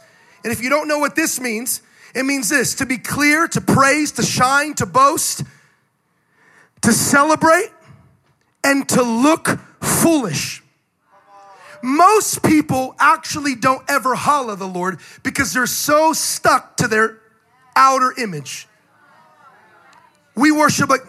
And 0.45 0.53
if 0.53 0.63
you 0.63 0.69
don't 0.69 0.89
know 0.89 0.99
what 0.99 1.17
this 1.17 1.41
means, 1.41 1.83
it 2.15 2.25
means 2.25 2.49
this 2.49 2.75
to 2.77 2.87
be 2.87 2.99
clear, 2.99 3.49
to 3.49 3.61
praise, 3.61 4.13
to 4.13 4.23
shine, 4.23 4.75
to 4.75 4.87
boast, 4.87 5.43
to 6.83 6.93
celebrate, 6.93 7.71
and 8.63 8.89
to 8.91 9.03
look 9.03 9.59
foolish. 9.81 10.63
Most 11.83 12.43
people 12.43 12.95
actually 12.99 13.55
don't 13.55 13.83
ever 13.89 14.15
holla 14.15 14.57
the 14.57 14.67
Lord 14.67 14.99
because 15.23 15.53
they're 15.53 15.67
so 15.67 16.13
stuck 16.13 16.77
to 16.79 16.89
their 16.89 17.21
outer 17.75 18.15
image. 18.19 18.67
We 20.35 20.51
worship 20.53 20.89
like, 20.89 21.03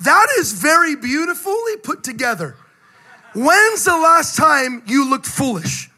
that 0.00 0.26
is 0.38 0.52
very 0.52 0.96
beautifully 0.96 1.76
put 1.82 2.02
together. 2.04 2.56
When's 3.34 3.84
the 3.84 3.96
last 3.96 4.36
time 4.36 4.82
you 4.86 5.08
looked 5.08 5.26
foolish? 5.26 5.90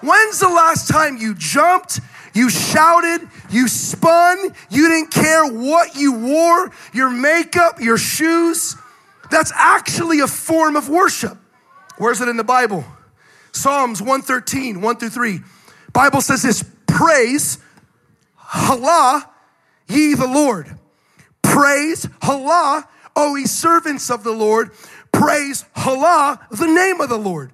When's 0.00 0.38
the 0.38 0.48
last 0.48 0.88
time 0.88 1.16
you 1.16 1.34
jumped, 1.34 2.00
you 2.32 2.48
shouted, 2.48 3.28
you 3.50 3.68
spun, 3.68 4.54
you 4.70 4.88
didn't 4.88 5.10
care 5.10 5.46
what 5.46 5.96
you 5.96 6.12
wore, 6.12 6.70
your 6.92 7.10
makeup, 7.10 7.80
your 7.80 7.98
shoes? 7.98 8.76
That's 9.30 9.52
actually 9.54 10.20
a 10.20 10.26
form 10.26 10.76
of 10.76 10.88
worship. 10.88 11.36
Where's 11.98 12.20
it 12.20 12.28
in 12.28 12.36
the 12.36 12.44
Bible? 12.44 12.84
Psalms 13.52 14.00
113, 14.00 14.80
1 14.80 14.96
through 14.96 15.10
3. 15.10 15.40
Bible 15.92 16.20
says 16.20 16.42
this 16.42 16.64
praise, 16.86 17.58
halah, 18.36 19.28
ye 19.88 20.14
the 20.14 20.28
Lord. 20.28 20.78
Praise, 21.42 22.08
halah, 22.22 22.88
O 23.18 23.34
ye 23.34 23.46
servants 23.46 24.10
of 24.10 24.22
the 24.22 24.30
Lord. 24.30 24.70
Praise, 25.10 25.64
halah, 25.74 26.38
the 26.52 26.68
name 26.68 27.00
of 27.00 27.08
the 27.08 27.18
Lord. 27.18 27.50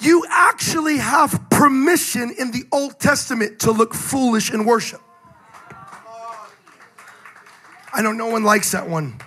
You 0.00 0.26
actually 0.28 0.96
have 0.96 1.48
permission 1.48 2.34
in 2.36 2.50
the 2.50 2.64
Old 2.72 2.98
Testament 2.98 3.60
to 3.60 3.70
look 3.70 3.94
foolish 3.94 4.52
in 4.52 4.64
worship. 4.64 5.00
I 7.92 8.02
know 8.02 8.12
no 8.12 8.26
one 8.26 8.42
likes 8.42 8.72
that 8.72 8.88
one. 8.88 9.20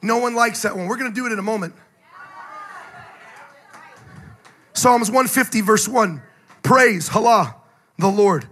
No 0.00 0.18
one 0.18 0.34
likes 0.34 0.62
that 0.62 0.76
one. 0.76 0.86
We're 0.86 0.96
going 0.96 1.10
to 1.10 1.14
do 1.14 1.26
it 1.26 1.32
in 1.32 1.38
a 1.40 1.42
moment. 1.42 1.74
Psalms 4.74 5.08
150, 5.08 5.60
verse 5.60 5.88
1. 5.88 6.22
Praise, 6.62 7.08
halah, 7.08 7.56
the 7.98 8.08
Lord. 8.08 8.46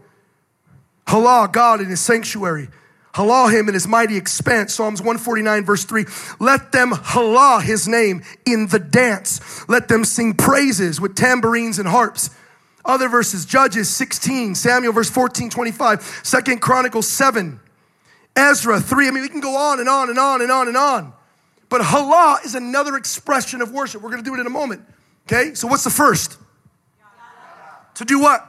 Halah, 1.06 1.48
God 1.52 1.80
in 1.80 1.88
his 1.88 2.00
sanctuary. 2.00 2.68
Halah 3.14 3.50
him 3.50 3.68
in 3.68 3.74
his 3.74 3.86
mighty 3.86 4.16
expanse. 4.16 4.74
Psalms 4.74 5.00
149, 5.00 5.64
verse 5.64 5.84
3. 5.84 6.06
Let 6.40 6.72
them 6.72 6.92
halah 6.92 7.60
his 7.60 7.86
name 7.86 8.22
in 8.46 8.68
the 8.68 8.78
dance. 8.78 9.68
Let 9.68 9.88
them 9.88 10.04
sing 10.04 10.34
praises 10.34 11.00
with 11.00 11.14
tambourines 11.14 11.78
and 11.78 11.86
harps. 11.86 12.30
Other 12.84 13.08
verses, 13.08 13.44
Judges 13.44 13.88
16, 13.90 14.54
Samuel 14.54 14.92
verse 14.92 15.10
14, 15.10 15.50
25, 15.50 16.20
Second 16.24 16.60
Chronicles 16.60 17.06
7, 17.06 17.60
Ezra 18.34 18.80
3. 18.80 19.08
I 19.08 19.10
mean, 19.10 19.22
we 19.22 19.28
can 19.28 19.40
go 19.40 19.56
on 19.56 19.78
and 19.78 19.88
on 19.88 20.08
and 20.08 20.18
on 20.18 20.40
and 20.40 20.50
on 20.50 20.68
and 20.68 20.76
on. 20.76 21.12
But 21.68 21.82
halah 21.82 22.40
is 22.44 22.54
another 22.54 22.96
expression 22.96 23.62
of 23.62 23.72
worship. 23.72 24.02
We're 24.02 24.10
going 24.10 24.22
to 24.22 24.28
do 24.28 24.34
it 24.34 24.40
in 24.40 24.46
a 24.46 24.50
moment. 24.50 24.82
Okay, 25.26 25.54
so 25.54 25.68
what's 25.68 25.84
the 25.84 25.90
first? 25.90 26.38
To 27.96 28.04
do 28.04 28.20
what? 28.20 28.46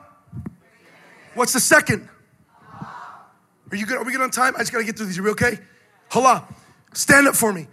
What's 1.36 1.54
the 1.54 1.60
second? 1.60 2.10
Are 3.74 3.76
you 3.76 3.86
good? 3.88 3.98
Are 3.98 4.04
we 4.04 4.12
good 4.12 4.22
on 4.22 4.30
time? 4.30 4.54
I 4.56 4.60
just 4.60 4.72
gotta 4.72 4.84
get 4.84 4.98
through 4.98 5.08
these. 5.08 5.18
Are 5.18 5.24
we 5.24 5.32
okay? 5.32 5.58
Hala, 6.10 6.48
stand 6.94 7.28
up 7.28 7.36
for 7.36 7.52
me. 7.52 7.66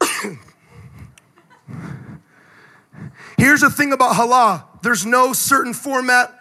Here's 3.38 3.60
the 3.60 3.70
thing 3.70 3.92
about 3.92 4.16
hala 4.16 4.64
there's 4.82 5.06
no 5.06 5.32
certain 5.32 5.74
format 5.74 6.36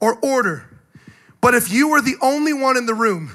or 0.00 0.18
order. 0.20 0.64
But 1.42 1.54
if 1.54 1.70
you 1.70 1.90
were 1.90 2.00
the 2.00 2.16
only 2.22 2.54
one 2.54 2.78
in 2.78 2.86
the 2.86 2.94
room 2.94 3.30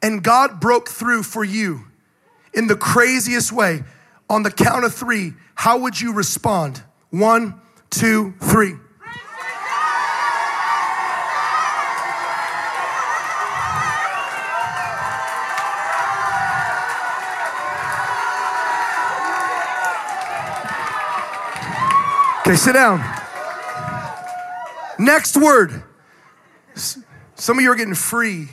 and 0.00 0.24
God 0.24 0.60
broke 0.60 0.88
through 0.88 1.24
for 1.24 1.44
you 1.44 1.84
in 2.54 2.68
the 2.68 2.76
craziest 2.76 3.52
way, 3.52 3.84
on 4.30 4.44
the 4.44 4.50
count 4.50 4.86
of 4.86 4.94
three, 4.94 5.34
how 5.54 5.80
would 5.80 6.00
you 6.00 6.14
respond? 6.14 6.82
One, 7.10 7.60
two, 7.90 8.32
three. 8.40 8.76
Okay, 22.52 22.58
sit 22.58 22.72
down. 22.74 22.98
Next 24.98 25.38
word. 25.38 25.84
Some 26.74 27.56
of 27.56 27.62
you 27.62 27.72
are 27.72 27.74
getting 27.74 27.94
free. 27.94 28.48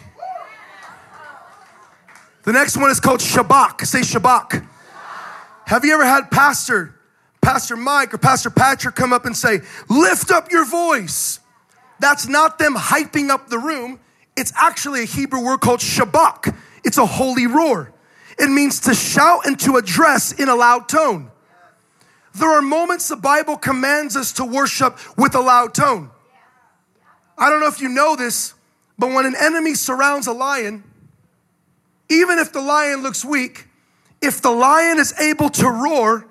The 2.43 2.53
next 2.53 2.77
one 2.77 2.91
is 2.91 3.01
called 3.01 3.19
Shabak. 3.19 3.85
Say 3.85 3.99
Shabak. 3.99 4.65
Have 5.65 5.83
you 5.83 5.93
ever 5.93 6.05
had 6.05 6.31
pastor, 6.31 6.95
Pastor 7.41 7.75
Mike 7.75 8.13
or 8.13 8.19
Pastor 8.19 8.49
Patrick 8.49 8.95
come 8.95 9.11
up 9.11 9.25
and 9.25 9.35
say, 9.35 9.59
lift 9.89 10.31
up 10.31 10.49
your 10.49 10.63
voice? 10.63 11.41
That's 11.99 12.25
not 12.25 12.57
them 12.57 12.75
hyping 12.75 13.29
up 13.29 13.49
the 13.49 13.59
room. 13.59 13.99
It's 14.37 14.53
actually 14.55 15.01
a 15.01 15.07
Hebrew 15.07 15.43
word 15.43 15.59
called 15.59 15.81
Shabak. 15.81 16.55
It's 16.85 16.97
a 16.97 17.05
holy 17.05 17.47
roar. 17.47 17.91
It 18.37 18.47
means 18.49 18.79
to 18.81 18.93
shout 18.93 19.45
and 19.45 19.59
to 19.59 19.75
address 19.75 20.31
in 20.31 20.47
a 20.47 20.55
loud 20.55 20.87
tone. 20.87 21.31
There 22.35 22.49
are 22.49 22.61
moments 22.61 23.07
the 23.07 23.15
Bible 23.15 23.57
commands 23.57 24.15
us 24.15 24.31
to 24.33 24.45
worship 24.45 24.97
with 25.17 25.35
a 25.35 25.41
loud 25.41 25.73
tone. 25.73 26.11
I 27.37 27.49
don't 27.49 27.59
know 27.59 27.67
if 27.67 27.81
you 27.81 27.89
know 27.89 28.15
this, 28.15 28.53
but 28.97 29.07
when 29.11 29.25
an 29.25 29.35
enemy 29.39 29.73
surrounds 29.73 30.27
a 30.27 30.33
lion, 30.33 30.83
even 32.09 32.37
if 32.39 32.51
the 32.51 32.61
lion 32.61 33.01
looks 33.01 33.23
weak, 33.23 33.67
if 34.21 34.41
the 34.41 34.51
lion 34.51 34.99
is 34.99 35.17
able 35.19 35.49
to 35.49 35.69
roar, 35.69 36.27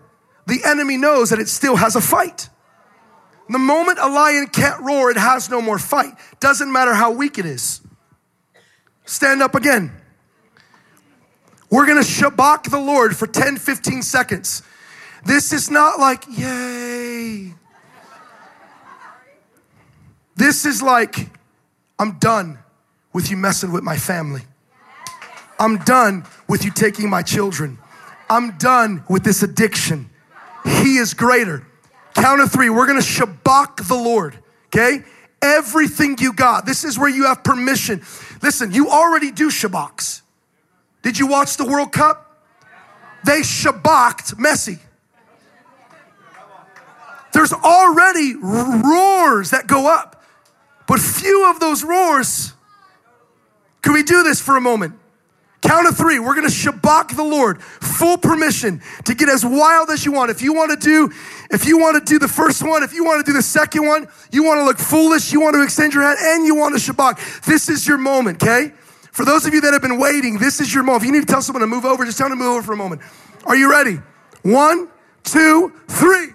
the 0.47 0.61
enemy 0.65 0.97
knows 0.97 1.31
that 1.31 1.39
it 1.39 1.49
still 1.49 1.77
has 1.77 1.97
a 1.97 2.01
fight. 2.01 2.49
The 3.49 3.59
moment 3.59 3.99
a 3.99 4.09
lion 4.09 4.47
can't 4.49 4.81
roar, 4.83 5.11
it 5.11 5.17
has 5.17 5.49
no 5.49 5.63
more 5.63 5.79
fight. 5.79 6.13
Doesn't 6.41 6.71
matter 6.71 6.93
how 6.95 7.13
weak 7.13 7.39
it 7.39 7.47
is. 7.47 7.81
Stand 9.07 9.43
up 9.43 9.55
again. 9.55 9.93
We're 11.71 11.87
gonna 11.87 12.01
shabach 12.01 12.71
the 12.71 12.79
Lord 12.79 13.17
for 13.17 13.27
10, 13.27 13.57
15 13.57 14.03
seconds. 14.03 14.63
This 15.29 15.53
is 15.53 15.71
not 15.71 16.01
like, 16.01 16.25
yay. 16.27 17.53
This 20.35 20.65
is 20.65 20.81
like, 20.81 21.29
I'm 21.99 22.19
done 22.19 22.59
with 23.13 23.31
you 23.31 23.37
messing 23.37 23.71
with 23.71 23.85
my 23.85 23.99
family. 23.99 24.41
I'm 25.61 25.77
done 25.85 26.25
with 26.49 26.65
you 26.65 26.71
taking 26.71 27.11
my 27.11 27.21
children. 27.21 27.77
I'm 28.31 28.57
done 28.57 29.05
with 29.07 29.23
this 29.23 29.43
addiction. 29.43 30.09
He 30.65 30.97
is 30.97 31.13
greater. 31.13 31.67
Count 32.15 32.41
of 32.41 32.51
three, 32.51 32.71
we're 32.71 32.87
gonna 32.87 33.01
shabak 33.01 33.87
the 33.87 33.97
Lord, 33.97 34.39
okay? 34.69 35.05
Everything 35.43 36.17
you 36.21 36.33
got. 36.33 36.65
This 36.65 36.85
is 36.85 36.99
where 36.99 37.11
you 37.11 37.27
have 37.27 37.45
permission. 37.45 38.01
Listen, 38.43 38.73
you 38.73 38.89
already 38.89 39.31
do 39.31 39.51
shabaks. 39.51 40.23
Did 41.03 41.19
you 41.19 41.27
watch 41.27 41.59
the 41.59 41.67
World 41.67 41.93
Cup? 41.93 42.47
They 43.25 43.41
shabaked 43.41 44.37
Messi. 44.37 44.79
There's 47.39 47.53
already 47.53 48.35
roars 48.35 49.51
that 49.51 49.69
go 49.69 49.87
up, 49.87 50.25
but 50.89 50.99
few 50.99 51.49
of 51.49 51.61
those 51.61 51.85
roars. 51.85 52.53
Can 53.81 53.93
we 53.93 54.03
do 54.03 54.25
this 54.25 54.41
for 54.41 54.57
a 54.57 54.61
moment? 54.61 54.99
Count 55.63 55.87
of 55.87 55.97
three. 55.97 56.19
We're 56.19 56.35
going 56.35 56.49
to 56.49 56.53
shabak 56.53 57.15
the 57.15 57.23
Lord. 57.23 57.63
Full 57.63 58.19
permission 58.19 58.83
to 59.05 59.15
get 59.15 59.29
as 59.29 59.47
wild 59.47 59.89
as 59.91 60.05
you 60.05 60.11
want. 60.11 60.33
If 60.33 60.43
you 60.43 60.53
want 60.53 60.73
to 60.73 60.85
do, 60.85 61.15
if 61.53 61.65
you 61.65 61.79
want 61.79 62.05
to 62.05 62.13
do 62.13 62.19
the 62.19 62.27
first 62.27 62.61
one, 62.67 62.83
if 62.83 62.93
you 62.93 63.05
want 63.05 63.25
to 63.25 63.31
do 63.31 63.37
the 63.37 63.43
second 63.45 63.87
one, 63.87 64.09
you 64.33 64.43
want 64.43 64.59
to 64.59 64.65
look 64.65 64.79
foolish, 64.79 65.33
you 65.33 65.41
want 65.41 65.55
to 65.55 65.63
extend 65.63 65.95
your 65.95 66.03
hand, 66.03 66.19
and 66.21 66.45
you 66.45 66.57
want 66.57 66.77
to 66.77 66.93
shabak. 66.93 67.45
This 67.45 67.69
is 67.69 67.87
your 67.87 67.99
moment, 67.99 68.43
okay? 68.43 68.73
For 69.13 69.25
those 69.25 69.47
of 69.47 69.55
you 69.55 69.61
that 69.61 69.73
have 69.73 69.83
been 69.83 70.01
waiting, 70.01 70.39
this 70.39 70.61
is 70.61 70.75
your 70.75 70.83
moment. 70.83 71.05
If 71.05 71.07
you 71.07 71.13
need 71.13 71.29
to 71.29 71.33
tell 71.33 71.43
someone 71.43 71.61
to 71.61 71.69
move 71.69 71.85
over, 71.85 72.05
just 72.05 72.19
tell 72.19 72.29
them 72.29 72.39
to 72.39 72.45
move 72.45 72.55
over 72.55 72.63
for 72.65 72.73
a 72.73 72.77
moment. 72.77 73.01
Are 73.47 73.55
you 73.55 73.71
ready? 73.71 74.01
One, 74.43 74.89
two, 75.23 75.73
three. 75.87 76.31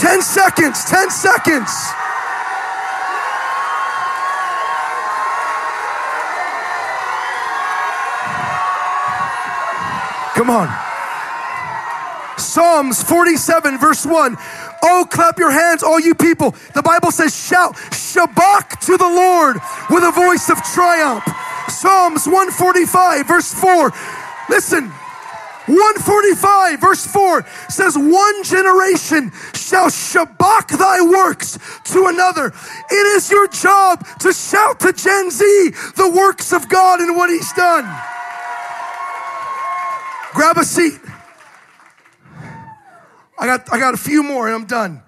Ten 0.00 0.22
seconds, 0.22 0.82
ten 0.86 1.10
seconds. 1.10 1.70
Come 10.34 10.48
on. 10.48 10.68
Psalms 12.38 13.02
47, 13.02 13.78
verse 13.78 14.06
1. 14.06 14.36
Oh, 14.82 15.06
clap 15.10 15.38
your 15.38 15.50
hands, 15.50 15.82
all 15.82 16.00
you 16.00 16.14
people. 16.14 16.54
The 16.74 16.80
Bible 16.80 17.10
says, 17.10 17.36
shout, 17.36 17.74
Shabak 17.74 18.80
to 18.86 18.96
the 18.96 19.04
Lord 19.04 19.56
with 19.90 20.02
a 20.02 20.12
voice 20.12 20.48
of 20.48 20.56
triumph. 20.72 21.24
Psalms 21.68 22.24
145, 22.24 23.28
verse 23.28 23.52
4. 23.52 23.92
Listen, 24.48 24.90
145, 25.70 26.80
verse 26.80 27.06
4 27.06 27.46
says, 27.68 27.96
One 27.96 28.44
generation 28.44 29.30
shall 29.54 29.88
shabak 29.88 30.76
thy 30.76 31.00
works 31.00 31.58
to 31.92 32.06
another. 32.06 32.52
It 32.90 33.06
is 33.16 33.30
your 33.30 33.48
job 33.48 34.06
to 34.20 34.32
shout 34.32 34.80
to 34.80 34.92
Gen 34.92 35.30
Z 35.30 35.70
the 35.96 36.12
works 36.14 36.52
of 36.52 36.68
God 36.68 37.00
and 37.00 37.16
what 37.16 37.30
He's 37.30 37.52
done. 37.52 37.84
Grab 40.32 40.56
a 40.58 40.64
seat. 40.64 41.00
I 43.38 43.46
got, 43.46 43.72
I 43.72 43.78
got 43.78 43.94
a 43.94 43.98
few 43.98 44.22
more 44.22 44.46
and 44.46 44.54
I'm 44.54 44.66
done. 44.66 45.02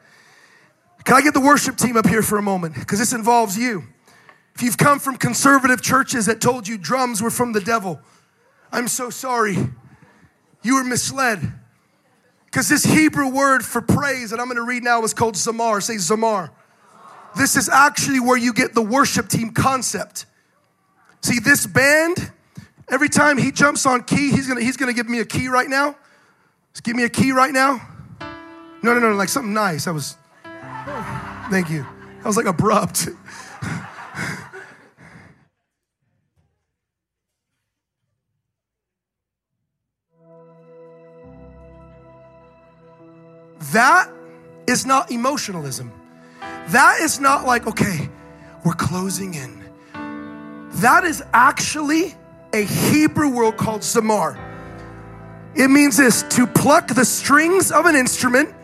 Can 1.04 1.16
I 1.16 1.20
get 1.20 1.34
the 1.34 1.40
worship 1.40 1.76
team 1.76 1.96
up 1.96 2.06
here 2.06 2.22
for 2.22 2.38
a 2.38 2.42
moment? 2.42 2.74
Because 2.74 2.98
this 2.98 3.12
involves 3.12 3.58
you. 3.58 3.84
If 4.54 4.62
you've 4.62 4.78
come 4.78 4.98
from 4.98 5.16
conservative 5.16 5.82
churches 5.82 6.26
that 6.26 6.40
told 6.40 6.68
you 6.68 6.78
drums 6.78 7.22
were 7.22 7.30
from 7.30 7.52
the 7.52 7.60
devil, 7.60 8.00
I'm 8.70 8.88
so 8.88 9.10
sorry. 9.10 9.56
You 10.62 10.76
were 10.76 10.84
misled. 10.84 11.52
Because 12.46 12.68
this 12.68 12.84
Hebrew 12.84 13.28
word 13.28 13.64
for 13.64 13.80
praise 13.80 14.30
that 14.30 14.38
I'm 14.38 14.46
going 14.46 14.56
to 14.56 14.64
read 14.64 14.82
now 14.82 15.02
is 15.04 15.14
called 15.14 15.34
zamar. 15.34 15.82
Say 15.82 15.94
zamar. 15.94 16.50
This 17.36 17.56
is 17.56 17.68
actually 17.68 18.20
where 18.20 18.36
you 18.36 18.52
get 18.52 18.74
the 18.74 18.82
worship 18.82 19.28
team 19.28 19.52
concept. 19.52 20.26
See, 21.22 21.38
this 21.38 21.66
band, 21.66 22.30
every 22.90 23.08
time 23.08 23.38
he 23.38 23.52
jumps 23.52 23.86
on 23.86 24.02
key, 24.02 24.30
he's 24.30 24.46
going 24.46 24.58
to 24.58 24.64
he's 24.64 24.76
gonna 24.76 24.92
give 24.92 25.08
me 25.08 25.20
a 25.20 25.24
key 25.24 25.48
right 25.48 25.68
now. 25.68 25.96
Just 26.72 26.84
give 26.84 26.94
me 26.94 27.04
a 27.04 27.08
key 27.08 27.32
right 27.32 27.52
now. 27.52 27.80
No, 28.82 28.94
no, 28.94 29.00
no, 29.00 29.14
like 29.14 29.28
something 29.28 29.54
nice. 29.54 29.86
I 29.86 29.92
was, 29.92 30.16
thank 31.50 31.70
you. 31.70 31.86
I 32.22 32.26
was 32.26 32.36
like 32.36 32.46
abrupt. 32.46 33.08
that 43.72 44.10
is 44.66 44.86
not 44.86 45.10
emotionalism. 45.10 45.92
That 46.68 47.00
is 47.00 47.20
not 47.20 47.44
like, 47.46 47.66
okay, 47.66 48.08
we're 48.64 48.74
closing 48.74 49.34
in. 49.34 49.62
That 50.76 51.04
is 51.04 51.22
actually 51.32 52.14
a 52.52 52.62
Hebrew 52.62 53.28
word 53.28 53.56
called 53.56 53.82
zamar. 53.82 54.38
It 55.54 55.68
means 55.68 55.96
this 55.96 56.22
to 56.22 56.46
pluck 56.46 56.88
the 56.88 57.04
strings 57.04 57.70
of 57.70 57.86
an 57.86 57.96
instrument 57.96 58.54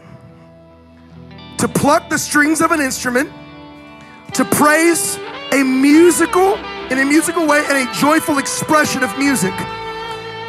to 1.59 1.67
pluck 1.67 2.09
the 2.09 2.19
strings 2.19 2.61
of 2.61 2.71
an 2.71 2.81
instrument, 2.81 3.31
to 4.33 4.45
praise 4.45 5.19
a 5.53 5.63
musical, 5.63 6.55
in 6.91 6.99
a 6.99 7.05
musical 7.05 7.47
way, 7.47 7.65
and 7.69 7.89
a 7.89 7.93
joyful 7.95 8.39
expression 8.39 9.03
of 9.03 9.17
music. 9.19 9.53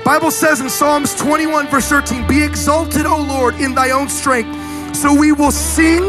Bible 0.10 0.32
says 0.32 0.60
in 0.60 0.72
Psalms 0.72 1.14
21, 1.14 1.68
verse 1.68 1.88
13, 1.88 2.26
Be 2.26 2.44
exalted, 2.44 3.06
O 3.06 3.22
Lord, 3.22 3.54
in 3.62 3.76
thy 3.76 3.92
own 3.92 4.10
strength. 4.10 4.50
So 4.96 5.14
we 5.14 5.34
will 5.34 5.52
sing 5.52 6.02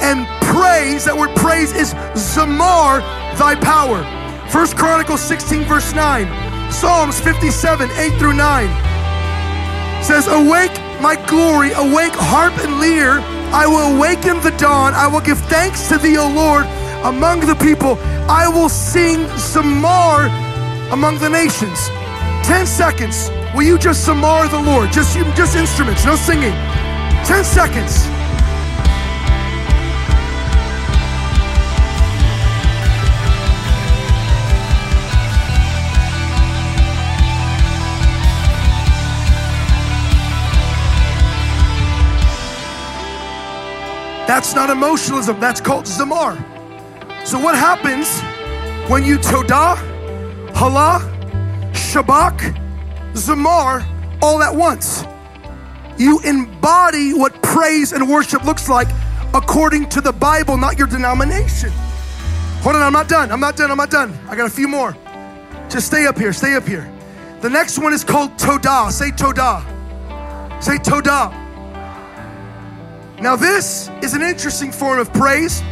and 0.00 0.24
praise. 0.54 1.06
That 1.06 1.16
word 1.18 1.34
praise 1.34 1.72
is 1.72 1.92
zamar, 2.14 3.00
thy 3.40 3.56
power. 3.56 4.06
First 4.50 4.76
Chronicles 4.76 5.20
16, 5.22 5.64
verse 5.64 5.92
9. 5.94 6.70
Psalms 6.70 7.18
57, 7.18 7.90
8 7.90 8.18
through 8.20 8.34
9 8.34 8.68
says, 10.04 10.28
Awake, 10.28 10.78
my 11.02 11.18
glory, 11.26 11.72
awake, 11.72 12.14
harp 12.14 12.56
and 12.58 12.78
lyre 12.78 13.18
I 13.50 13.66
will 13.66 13.96
awaken 13.98 14.38
the 14.42 14.54
dawn. 14.58 14.94
I 14.94 15.08
will 15.08 15.22
give 15.22 15.40
thanks 15.50 15.88
to 15.88 15.98
thee, 15.98 16.18
O 16.18 16.30
Lord, 16.30 16.66
among 17.02 17.40
the 17.40 17.56
people. 17.56 17.98
I 18.30 18.46
will 18.46 18.68
sing 18.68 19.26
Zamar 19.34 20.30
among 20.92 21.18
the 21.18 21.28
nations. 21.28 21.88
10 22.46 22.64
seconds. 22.64 23.28
Will 23.54 23.64
you 23.64 23.78
just 23.78 24.06
Zamar 24.06 24.48
the 24.48 24.60
Lord? 24.60 24.92
Just, 24.92 25.16
you, 25.16 25.24
just 25.34 25.56
instruments, 25.56 26.04
no 26.04 26.14
singing. 26.14 26.52
10 27.24 27.44
seconds. 27.44 28.06
That's 44.28 44.54
not 44.54 44.70
emotionalism, 44.70 45.40
that's 45.40 45.60
called 45.60 45.86
zamar. 45.86 46.36
So, 47.26 47.36
what 47.40 47.56
happens 47.56 48.20
when 48.88 49.04
you 49.04 49.18
todah, 49.18 49.76
halah, 50.54 51.00
shabak, 51.72 52.59
zamar 53.14 53.86
all 54.22 54.42
at 54.42 54.54
once? 54.54 55.04
You 55.98 56.20
embody 56.20 57.12
what 57.12 57.42
praise 57.42 57.92
and 57.92 58.08
worship 58.08 58.44
looks 58.44 58.68
like 58.68 58.88
according 59.34 59.88
to 59.90 60.00
the 60.00 60.12
Bible, 60.12 60.56
not 60.56 60.78
your 60.78 60.86
denomination. 60.86 61.70
Hold 62.62 62.76
on, 62.76 62.82
I'm 62.82 62.92
not 62.92 63.08
done. 63.08 63.30
I'm 63.30 63.40
not 63.40 63.56
done. 63.56 63.70
I'm 63.70 63.76
not 63.76 63.90
done. 63.90 64.18
I 64.28 64.36
got 64.36 64.46
a 64.46 64.50
few 64.50 64.68
more. 64.68 64.96
Just 65.68 65.86
stay 65.86 66.06
up 66.06 66.18
here. 66.18 66.32
Stay 66.32 66.54
up 66.54 66.66
here. 66.66 66.90
The 67.40 67.48
next 67.48 67.78
one 67.78 67.92
is 67.92 68.04
called 68.04 68.32
Todah. 68.32 68.90
Say 68.90 69.10
Todah. 69.10 69.62
Say 70.62 70.76
Todah. 70.76 71.32
Now, 73.20 73.36
this 73.36 73.90
is 74.02 74.14
an 74.14 74.22
interesting 74.22 74.72
form 74.72 74.98
of 74.98 75.12
praise 75.12 75.62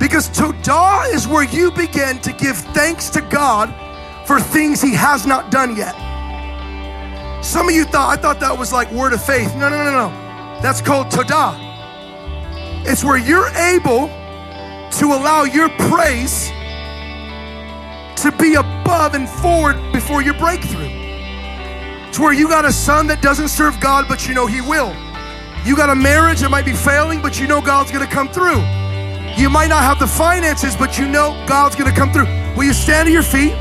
because 0.00 0.28
Todah 0.30 1.12
is 1.12 1.28
where 1.28 1.44
you 1.44 1.70
begin 1.72 2.18
to 2.20 2.32
give 2.32 2.56
thanks 2.56 3.08
to 3.10 3.20
God 3.20 3.72
for 4.26 4.40
things 4.40 4.80
He 4.80 4.94
has 4.94 5.26
not 5.26 5.50
done 5.50 5.76
yet. 5.76 5.94
Some 7.42 7.68
of 7.68 7.74
you 7.74 7.84
thought, 7.84 8.16
I 8.16 8.20
thought 8.20 8.38
that 8.40 8.56
was 8.56 8.72
like 8.72 8.90
word 8.92 9.12
of 9.12 9.22
faith. 9.22 9.54
No, 9.56 9.68
no, 9.68 9.84
no, 9.84 9.90
no. 9.90 10.08
That's 10.62 10.80
called 10.80 11.08
Todah. 11.08 11.58
It's 12.86 13.02
where 13.04 13.18
you're 13.18 13.48
able 13.48 14.06
to 14.06 15.06
allow 15.06 15.42
your 15.42 15.68
praise 15.90 16.50
to 18.22 18.32
be 18.38 18.54
above 18.54 19.14
and 19.14 19.28
forward 19.28 19.76
before 19.92 20.22
your 20.22 20.34
breakthrough. 20.34 20.88
It's 22.08 22.18
where 22.18 22.32
you 22.32 22.46
got 22.46 22.64
a 22.64 22.72
son 22.72 23.08
that 23.08 23.22
doesn't 23.22 23.48
serve 23.48 23.80
God, 23.80 24.06
but 24.06 24.28
you 24.28 24.34
know 24.34 24.46
He 24.46 24.60
will. 24.60 24.94
You 25.64 25.74
got 25.76 25.90
a 25.90 25.94
marriage 25.94 26.40
that 26.40 26.50
might 26.50 26.64
be 26.64 26.72
failing, 26.72 27.22
but 27.22 27.40
you 27.40 27.46
know 27.46 27.60
God's 27.60 27.90
gonna 27.90 28.06
come 28.06 28.28
through. 28.28 28.60
You 29.36 29.48
might 29.48 29.68
not 29.68 29.82
have 29.82 29.98
the 29.98 30.06
finances, 30.06 30.76
but 30.76 30.98
you 30.98 31.08
know 31.08 31.32
God's 31.48 31.74
gonna 31.74 31.94
come 31.94 32.12
through. 32.12 32.26
Will 32.54 32.64
you 32.64 32.72
stand 32.72 33.06
to 33.06 33.12
your 33.12 33.22
feet? 33.22 33.54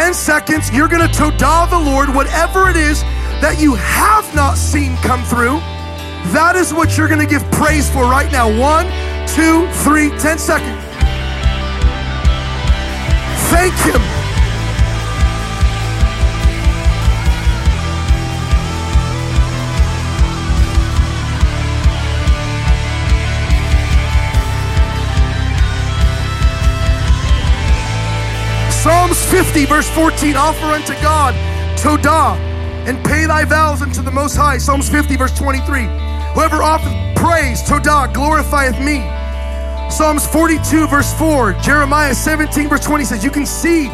10 0.00 0.14
seconds, 0.14 0.70
you're 0.70 0.88
going 0.88 1.06
to 1.06 1.14
toda 1.14 1.66
the 1.68 1.78
Lord, 1.78 2.08
whatever 2.14 2.70
it 2.70 2.76
is 2.76 3.02
that 3.42 3.58
you 3.60 3.74
have 3.74 4.34
not 4.34 4.56
seen 4.56 4.96
come 4.96 5.22
through, 5.24 5.58
that 6.32 6.56
is 6.56 6.72
what 6.72 6.96
you're 6.96 7.06
going 7.06 7.20
to 7.20 7.26
give 7.26 7.42
praise 7.50 7.90
for 7.90 8.04
right 8.04 8.32
now. 8.32 8.48
One, 8.48 8.86
two, 9.28 9.68
three, 9.84 10.08
ten 10.18 10.38
seconds. 10.38 10.82
Thank 13.52 13.74
Him. 13.84 14.09
50, 29.30 29.64
verse 29.66 29.88
14 29.90 30.34
offer 30.34 30.66
unto 30.66 30.92
God, 30.94 31.34
Todah, 31.78 32.36
and 32.88 33.02
pay 33.04 33.26
thy 33.26 33.44
vows 33.44 33.80
unto 33.80 34.02
the 34.02 34.10
Most 34.10 34.34
High. 34.34 34.58
Psalms 34.58 34.88
50, 34.88 35.16
verse 35.16 35.36
23. 35.38 35.84
Whoever 36.34 36.56
offereth 36.56 37.16
praise, 37.16 37.62
Todah, 37.62 38.12
glorifieth 38.12 38.84
me. 38.84 39.06
Psalms 39.88 40.26
42, 40.26 40.88
verse 40.88 41.14
4. 41.14 41.52
Jeremiah 41.62 42.12
17, 42.12 42.68
verse 42.68 42.84
20 42.84 43.04
says, 43.04 43.22
You 43.22 43.30
can 43.30 43.46
see 43.46 43.86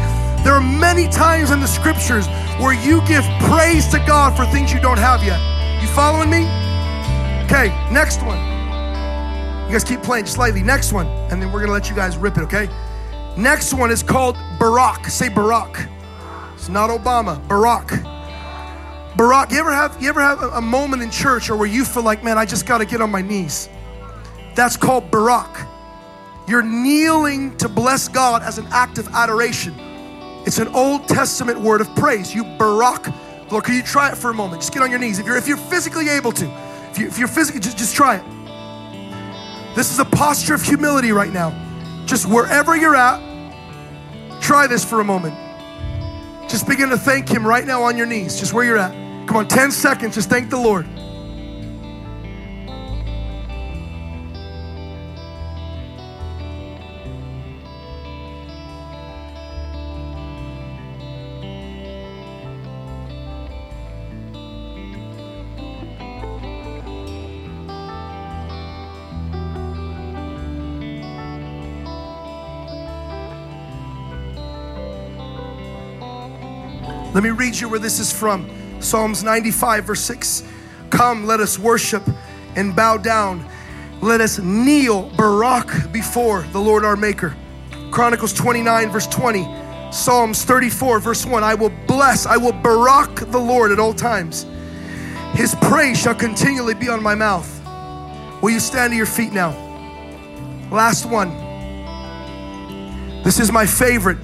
there 0.43 0.55
are 0.55 0.61
many 0.61 1.07
times 1.09 1.51
in 1.51 1.61
the 1.61 1.67
scriptures 1.67 2.27
where 2.59 2.73
you 2.73 3.07
give 3.07 3.25
praise 3.41 3.89
to 3.89 3.99
God 4.07 4.35
for 4.37 4.47
things 4.47 4.73
you 4.73 4.81
don't 4.81 4.99
have 4.99 5.23
yet. 5.23 5.41
You 5.83 5.89
following 5.89 6.31
me? 6.31 6.45
Okay, 7.45 7.69
next 7.93 8.23
one. 8.23 8.39
You 9.67 9.73
guys 9.73 9.85
keep 9.85 10.03
playing 10.03 10.27
slightly. 10.27 10.63
Next 10.63 10.95
one, 10.95 11.09
and 11.31 11.43
then 11.43 11.53
we're 11.53 11.61
gonna 11.61 11.73
let 11.73 11.91
you 11.91 11.95
guys 11.95 12.17
rip 12.17 12.39
it, 12.39 12.43
okay? 12.45 12.71
Next 13.37 13.75
one 13.75 13.91
is 13.91 14.03
called 14.03 14.37
Barak. 14.59 15.07
Say 15.07 15.29
Barak. 15.29 15.89
It's 16.55 16.71
not 16.71 16.89
Obama. 16.89 17.47
Barak. 17.47 17.89
Barak. 19.15 19.51
You 19.51 19.59
ever 19.59 19.73
have 19.73 20.01
you 20.01 20.09
ever 20.09 20.21
have 20.21 20.43
a 20.43 20.61
moment 20.61 21.03
in 21.03 21.11
church 21.11 21.51
or 21.51 21.57
where 21.57 21.69
you 21.69 21.85
feel 21.85 22.03
like, 22.03 22.25
man, 22.25 22.39
I 22.39 22.47
just 22.47 22.65
got 22.65 22.79
to 22.79 22.87
get 22.87 23.03
on 23.03 23.11
my 23.11 23.21
knees? 23.21 23.69
That's 24.55 24.77
called 24.77 25.11
Barak. 25.11 25.67
You're 26.49 26.63
kneeling 26.63 27.57
to 27.59 27.69
bless 27.69 28.09
God 28.09 28.43
as 28.43 28.57
an 28.57 28.67
act 28.71 28.97
of 28.97 29.09
adoration. 29.09 29.75
It's 30.47 30.59
an 30.59 30.69
Old 30.69 31.07
Testament 31.07 31.61
word 31.61 31.83
of 31.83 31.95
praise. 31.95 32.35
You 32.35 32.45
Barak. 32.45 33.13
Lord, 33.51 33.65
can 33.65 33.75
you 33.75 33.83
try 33.83 34.11
it 34.11 34.17
for 34.17 34.31
a 34.31 34.35
moment? 34.35 34.63
Just 34.63 34.73
get 34.73 34.83
on 34.83 34.91
your 34.91 34.99
knees. 34.99 35.19
If 35.19 35.27
you're 35.27 35.37
if 35.37 35.47
you're 35.47 35.57
physically 35.57 36.09
able 36.09 36.33
to, 36.33 36.47
if, 36.91 36.99
you, 36.99 37.07
if 37.07 37.19
you're 37.19 37.29
physically, 37.29 37.61
just, 37.61 37.77
just 37.77 37.95
try 37.95 38.17
it. 38.17 38.25
This 39.77 39.93
is 39.93 39.99
a 39.99 40.07
posture 40.07 40.55
of 40.55 40.63
humility 40.63 41.13
right 41.13 41.33
now. 41.33 41.66
Just 42.07 42.27
wherever 42.27 42.77
you're 42.77 42.97
at, 42.97 43.21
Try 44.47 44.69
this 44.69 44.85
for 44.85 45.01
a 45.01 45.05
moment. 45.05 45.35
Just 46.49 46.69
begin 46.69 46.91
to 46.91 46.97
thank 46.97 47.29
Him 47.29 47.45
right 47.45 47.67
now 47.67 47.83
on 47.83 47.97
your 47.97 48.07
knees, 48.07 48.39
just 48.39 48.53
where 48.53 48.65
you're 48.65 48.79
at. 48.79 48.93
Come 49.27 49.39
on, 49.39 49.49
10 49.49 49.73
seconds, 49.73 50.15
just 50.15 50.31
thank 50.31 50.51
the 50.51 50.57
Lord. 50.57 50.87
Let 77.17 77.23
me 77.23 77.31
read 77.31 77.59
you 77.59 77.71
where 77.71 77.79
this 77.79 77.99
is 77.99 78.13
from 78.13 78.47
Psalms 78.79 79.25
95, 79.25 79.85
verse 79.85 80.03
6. 80.03 80.43
Come, 80.91 81.25
let 81.25 81.41
us 81.41 81.59
worship 81.59 82.03
and 82.57 82.77
bow 82.77 82.99
down. 82.99 83.43
Let 84.03 84.21
us 84.21 84.39
kneel, 84.39 85.09
Barak, 85.17 85.91
before 85.93 86.43
the 86.53 86.59
Lord 86.59 86.85
our 86.85 86.95
Maker. 86.95 87.35
Chronicles 87.91 88.35
29, 88.35 88.91
verse 88.91 89.07
20. 89.07 89.45
Psalms 89.91 90.45
34, 90.45 91.01
verse 91.01 91.25
1. 91.25 91.43
I 91.43 91.55
will 91.55 91.73
bless, 91.87 92.27
I 92.27 92.37
will 92.37 92.53
Barak 92.53 93.15
the 93.31 93.39
Lord 93.39 93.73
at 93.73 93.81
all 93.81 93.95
times. 93.95 94.45
His 95.33 95.55
praise 95.55 95.99
shall 95.99 96.15
continually 96.15 96.75
be 96.75 96.91
on 96.91 97.03
my 97.03 97.15
mouth. 97.15 97.51
Will 98.43 98.51
you 98.51 98.61
stand 98.61 98.93
to 98.93 98.97
your 98.99 99.07
feet 99.07 99.33
now? 99.33 99.53
Last 100.71 101.07
one. 101.07 101.31
This 103.23 103.41
is 103.41 103.51
my 103.51 103.65
favorite 103.65 104.19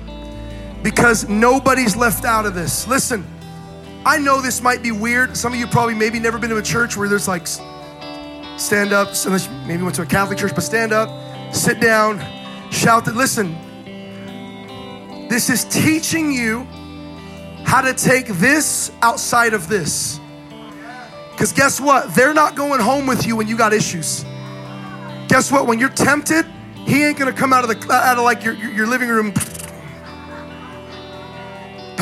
because 0.82 1.28
nobody's 1.28 1.96
left 1.96 2.24
out 2.24 2.46
of 2.46 2.54
this. 2.54 2.86
Listen, 2.86 3.24
I 4.04 4.18
know 4.18 4.40
this 4.40 4.60
might 4.60 4.82
be 4.82 4.90
weird. 4.90 5.36
Some 5.36 5.52
of 5.52 5.58
you 5.58 5.66
probably 5.66 5.94
maybe 5.94 6.18
never 6.18 6.38
been 6.38 6.50
to 6.50 6.56
a 6.56 6.62
church 6.62 6.96
where 6.96 7.08
there's 7.08 7.28
like 7.28 7.46
stand 7.46 8.92
up, 8.92 9.08
unless 9.24 9.46
you 9.46 9.52
maybe 9.66 9.82
went 9.82 9.94
to 9.96 10.02
a 10.02 10.06
Catholic 10.06 10.38
church, 10.38 10.54
but 10.54 10.62
stand 10.62 10.92
up, 10.92 11.08
sit 11.54 11.80
down, 11.80 12.18
shout 12.70 13.04
that. 13.04 13.14
Listen, 13.14 13.52
this 15.28 15.50
is 15.50 15.64
teaching 15.64 16.32
you 16.32 16.66
how 17.64 17.80
to 17.80 17.94
take 17.94 18.26
this 18.26 18.90
outside 19.02 19.54
of 19.54 19.68
this. 19.68 20.18
Because 21.30 21.52
guess 21.52 21.80
what? 21.80 22.14
They're 22.14 22.34
not 22.34 22.54
going 22.54 22.80
home 22.80 23.06
with 23.06 23.26
you 23.26 23.36
when 23.36 23.48
you 23.48 23.56
got 23.56 23.72
issues. 23.72 24.24
Guess 25.28 25.50
what? 25.50 25.66
When 25.66 25.78
you're 25.78 25.88
tempted, 25.88 26.44
he 26.86 27.02
ain't 27.04 27.18
gonna 27.18 27.32
come 27.32 27.52
out 27.52 27.64
of 27.64 27.70
the 27.70 27.92
out 27.92 28.18
of 28.18 28.24
like 28.24 28.44
your, 28.44 28.54
your 28.54 28.86
living 28.86 29.08
room 29.08 29.32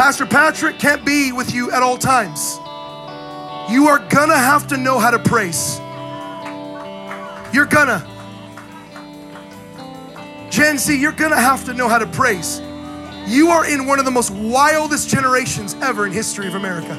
Pastor 0.00 0.24
Patrick 0.24 0.78
can't 0.78 1.04
be 1.04 1.30
with 1.30 1.52
you 1.52 1.70
at 1.72 1.82
all 1.82 1.98
times. 1.98 2.58
You 3.70 3.88
are 3.88 3.98
gonna 4.08 4.34
have 4.34 4.66
to 4.68 4.78
know 4.78 4.98
how 4.98 5.10
to 5.10 5.18
praise. 5.18 5.78
You're 7.52 7.66
gonna. 7.66 8.00
Gen 10.48 10.78
Z, 10.78 10.98
you're 10.98 11.12
gonna 11.12 11.38
have 11.38 11.66
to 11.66 11.74
know 11.74 11.86
how 11.86 11.98
to 11.98 12.06
praise. 12.06 12.62
You 13.26 13.50
are 13.50 13.66
in 13.66 13.84
one 13.84 13.98
of 13.98 14.06
the 14.06 14.10
most 14.10 14.30
wildest 14.30 15.10
generations 15.10 15.76
ever 15.82 16.06
in 16.06 16.12
history 16.12 16.46
of 16.46 16.54
America. 16.54 16.96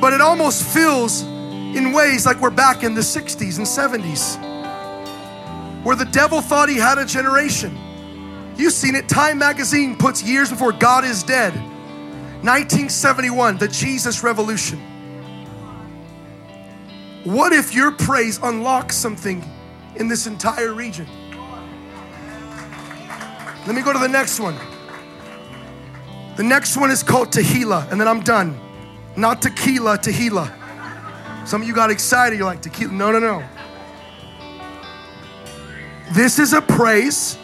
But 0.00 0.12
it 0.12 0.20
almost 0.20 0.62
feels 0.62 1.22
in 1.22 1.90
ways 1.90 2.24
like 2.24 2.40
we're 2.40 2.50
back 2.50 2.84
in 2.84 2.94
the 2.94 3.00
60s 3.00 3.58
and 3.58 3.66
70s, 3.66 4.38
where 5.82 5.96
the 5.96 6.04
devil 6.04 6.40
thought 6.40 6.68
he 6.68 6.76
had 6.76 6.98
a 6.98 7.04
generation. 7.04 7.76
You've 8.56 8.72
seen 8.72 8.94
it. 8.94 9.08
Time 9.08 9.38
magazine 9.38 9.96
puts 9.96 10.22
years 10.22 10.50
before 10.50 10.72
God 10.72 11.04
is 11.04 11.22
dead. 11.22 11.54
1971, 12.44 13.58
the 13.58 13.68
Jesus 13.68 14.22
Revolution. 14.22 14.78
What 17.24 17.52
if 17.52 17.74
your 17.74 17.90
praise 17.90 18.38
unlocks 18.42 18.96
something 18.96 19.42
in 19.96 20.08
this 20.08 20.26
entire 20.26 20.72
region? 20.72 21.08
Let 23.66 23.74
me 23.74 23.80
go 23.80 23.94
to 23.94 23.98
the 23.98 24.08
next 24.08 24.40
one. 24.40 24.56
The 26.36 26.42
next 26.42 26.76
one 26.76 26.90
is 26.90 27.02
called 27.02 27.28
Tehillah, 27.28 27.90
and 27.90 27.98
then 27.98 28.06
I'm 28.06 28.20
done. 28.20 28.60
Not 29.16 29.40
tequila, 29.40 29.96
Tehillah. 29.96 30.52
Some 31.46 31.62
of 31.62 31.68
you 31.68 31.74
got 31.74 31.90
excited. 31.90 32.36
You're 32.36 32.46
like, 32.46 32.60
tequila. 32.60 32.92
No, 32.92 33.10
no, 33.10 33.18
no. 33.18 33.42
This 36.12 36.38
is 36.38 36.52
a 36.52 36.60
praise 36.60 37.38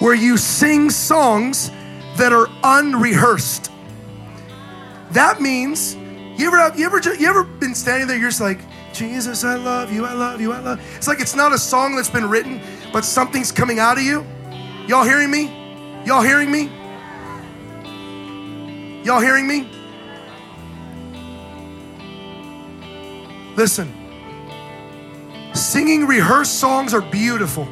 where 0.00 0.14
you 0.14 0.36
sing 0.36 0.90
songs 0.90 1.70
that 2.16 2.32
are 2.32 2.48
unrehearsed. 2.64 3.70
That 5.12 5.40
means 5.40 5.94
you 5.94 6.46
ever 6.48 6.58
have, 6.58 6.78
you 6.78 6.86
ever 6.86 7.00
you 7.14 7.28
ever 7.28 7.44
been 7.44 7.74
standing 7.74 8.08
there? 8.08 8.18
You're 8.18 8.30
just 8.30 8.40
like 8.40 8.60
Jesus, 8.92 9.44
I 9.44 9.54
love 9.54 9.92
you, 9.92 10.04
I 10.04 10.14
love 10.14 10.40
you, 10.40 10.52
I 10.52 10.60
love. 10.60 10.80
It's 10.96 11.06
like 11.06 11.20
it's 11.20 11.36
not 11.36 11.52
a 11.52 11.58
song 11.58 11.94
that's 11.94 12.10
been 12.10 12.28
written, 12.28 12.60
but 12.92 13.04
something's 13.04 13.52
coming 13.52 13.78
out 13.78 13.98
of 13.98 14.02
you. 14.02 14.26
Y'all 14.86 15.04
hearing 15.04 15.30
me? 15.30 15.44
Y'all 16.04 16.22
hearing 16.22 16.50
me? 16.50 16.70
Y'all 19.04 19.20
hearing 19.20 19.46
me? 19.46 19.68
Listen, 23.56 23.92
singing 25.54 26.06
rehearsed 26.06 26.58
songs 26.58 26.94
are 26.94 27.02
beautiful. 27.02 27.68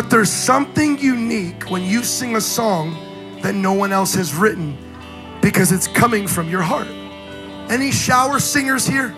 But 0.00 0.08
there's 0.08 0.32
something 0.32 0.96
unique 0.96 1.70
when 1.70 1.84
you 1.84 2.02
sing 2.02 2.34
a 2.36 2.40
song 2.40 2.96
that 3.42 3.54
no 3.54 3.74
one 3.74 3.92
else 3.92 4.14
has 4.14 4.34
written 4.34 4.74
because 5.42 5.72
it's 5.72 5.86
coming 5.88 6.26
from 6.26 6.48
your 6.48 6.62
heart. 6.62 6.88
Any 7.70 7.90
shower 7.90 8.40
singers 8.40 8.86
here? 8.86 9.14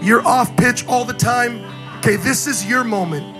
You're 0.00 0.26
off 0.26 0.56
pitch 0.56 0.86
all 0.86 1.04
the 1.04 1.12
time. 1.12 1.62
Okay, 1.98 2.16
this 2.16 2.46
is 2.46 2.64
your 2.64 2.82
moment. 2.82 3.36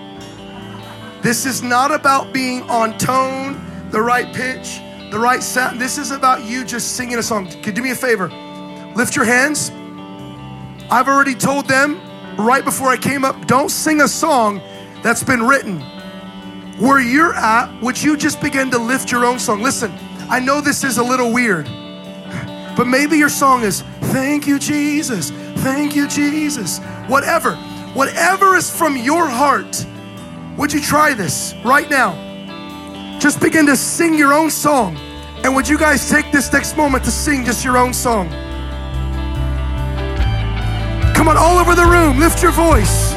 This 1.22 1.46
is 1.46 1.62
not 1.62 1.90
about 1.90 2.34
being 2.34 2.60
on 2.64 2.98
tone, 2.98 3.58
the 3.90 4.02
right 4.02 4.30
pitch, 4.34 4.80
the 5.10 5.18
right 5.18 5.42
sound. 5.42 5.80
This 5.80 5.96
is 5.96 6.10
about 6.10 6.44
you 6.44 6.62
just 6.62 6.94
singing 6.94 7.16
a 7.16 7.22
song. 7.22 7.48
Could 7.62 7.72
do 7.72 7.80
me 7.80 7.92
a 7.92 7.94
favor? 7.94 8.28
Lift 8.96 9.16
your 9.16 9.24
hands. 9.24 9.70
I've 10.90 11.08
already 11.08 11.34
told 11.34 11.68
them 11.68 11.98
right 12.36 12.66
before 12.66 12.88
I 12.88 12.98
came 12.98 13.24
up, 13.24 13.46
don't 13.46 13.70
sing 13.70 14.02
a 14.02 14.08
song 14.08 14.60
that's 15.03 15.22
been 15.22 15.42
written. 15.42 15.80
Where 16.78 17.01
you're 17.01 17.34
at, 17.34 17.82
would 17.82 18.01
you 18.01 18.16
just 18.16 18.40
begin 18.40 18.70
to 18.70 18.78
lift 18.78 19.12
your 19.12 19.24
own 19.24 19.38
song? 19.38 19.62
Listen, 19.62 19.92
I 20.30 20.40
know 20.40 20.61
this 20.61 20.84
is 20.84 20.98
a 20.98 21.03
little 21.03 21.32
weird, 21.32 21.66
but 22.76 22.86
maybe 22.86 23.16
your 23.16 23.28
song 23.28 23.62
is, 23.62 23.82
Thank 24.12 24.46
you, 24.46 24.59
Jesus. 24.59 25.30
Thank 25.62 25.94
you, 25.94 26.09
Jesus. 26.09 26.78
Whatever, 27.07 27.55
whatever 27.94 28.57
is 28.57 28.74
from 28.74 28.96
your 28.96 29.28
heart, 29.28 29.86
would 30.57 30.72
you 30.72 30.80
try 30.80 31.14
this 31.14 31.55
right 31.64 31.88
now? 31.88 32.30
just 33.20 33.38
begin 33.38 33.66
to 33.66 33.76
sing 33.76 34.14
your 34.14 34.32
own 34.32 34.51
song. 34.51 34.96
And 35.44 35.55
would 35.55 35.68
you 35.68 35.78
guys 35.78 36.09
take 36.09 36.32
this 36.32 36.53
next 36.53 36.76
moment 36.76 37.05
to 37.05 37.11
sing 37.11 37.44
just 37.44 37.64
your 37.64 37.76
own 37.76 37.92
song? 37.92 38.30
Come 41.14 41.28
on, 41.28 41.36
all 41.36 41.59
over 41.59 41.74
the 41.74 41.84
room, 41.84 42.18
lift 42.18 42.42
your 42.42 42.53
voice. 42.53 43.09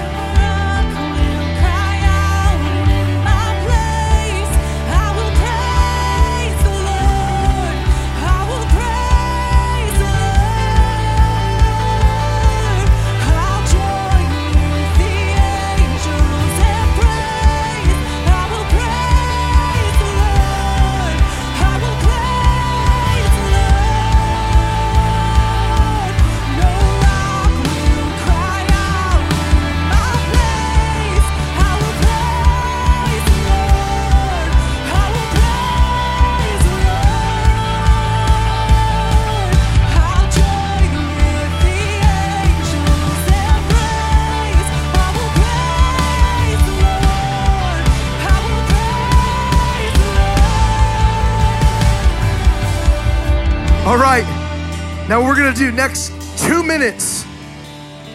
Now 55.13 55.23
we're 55.23 55.35
going 55.35 55.53
to 55.53 55.59
do 55.59 55.71
next 55.71 56.11
2 56.47 56.63
minutes. 56.63 57.23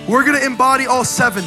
We're 0.08 0.24
to 0.36 0.44
embody 0.44 0.86
all 0.86 1.04
7. 1.04 1.44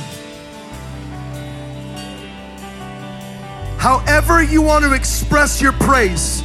However 3.78 4.42
you 4.42 4.62
want 4.62 4.86
to 4.86 4.94
express 4.94 5.62
your 5.62 5.74
praise, 5.74 6.42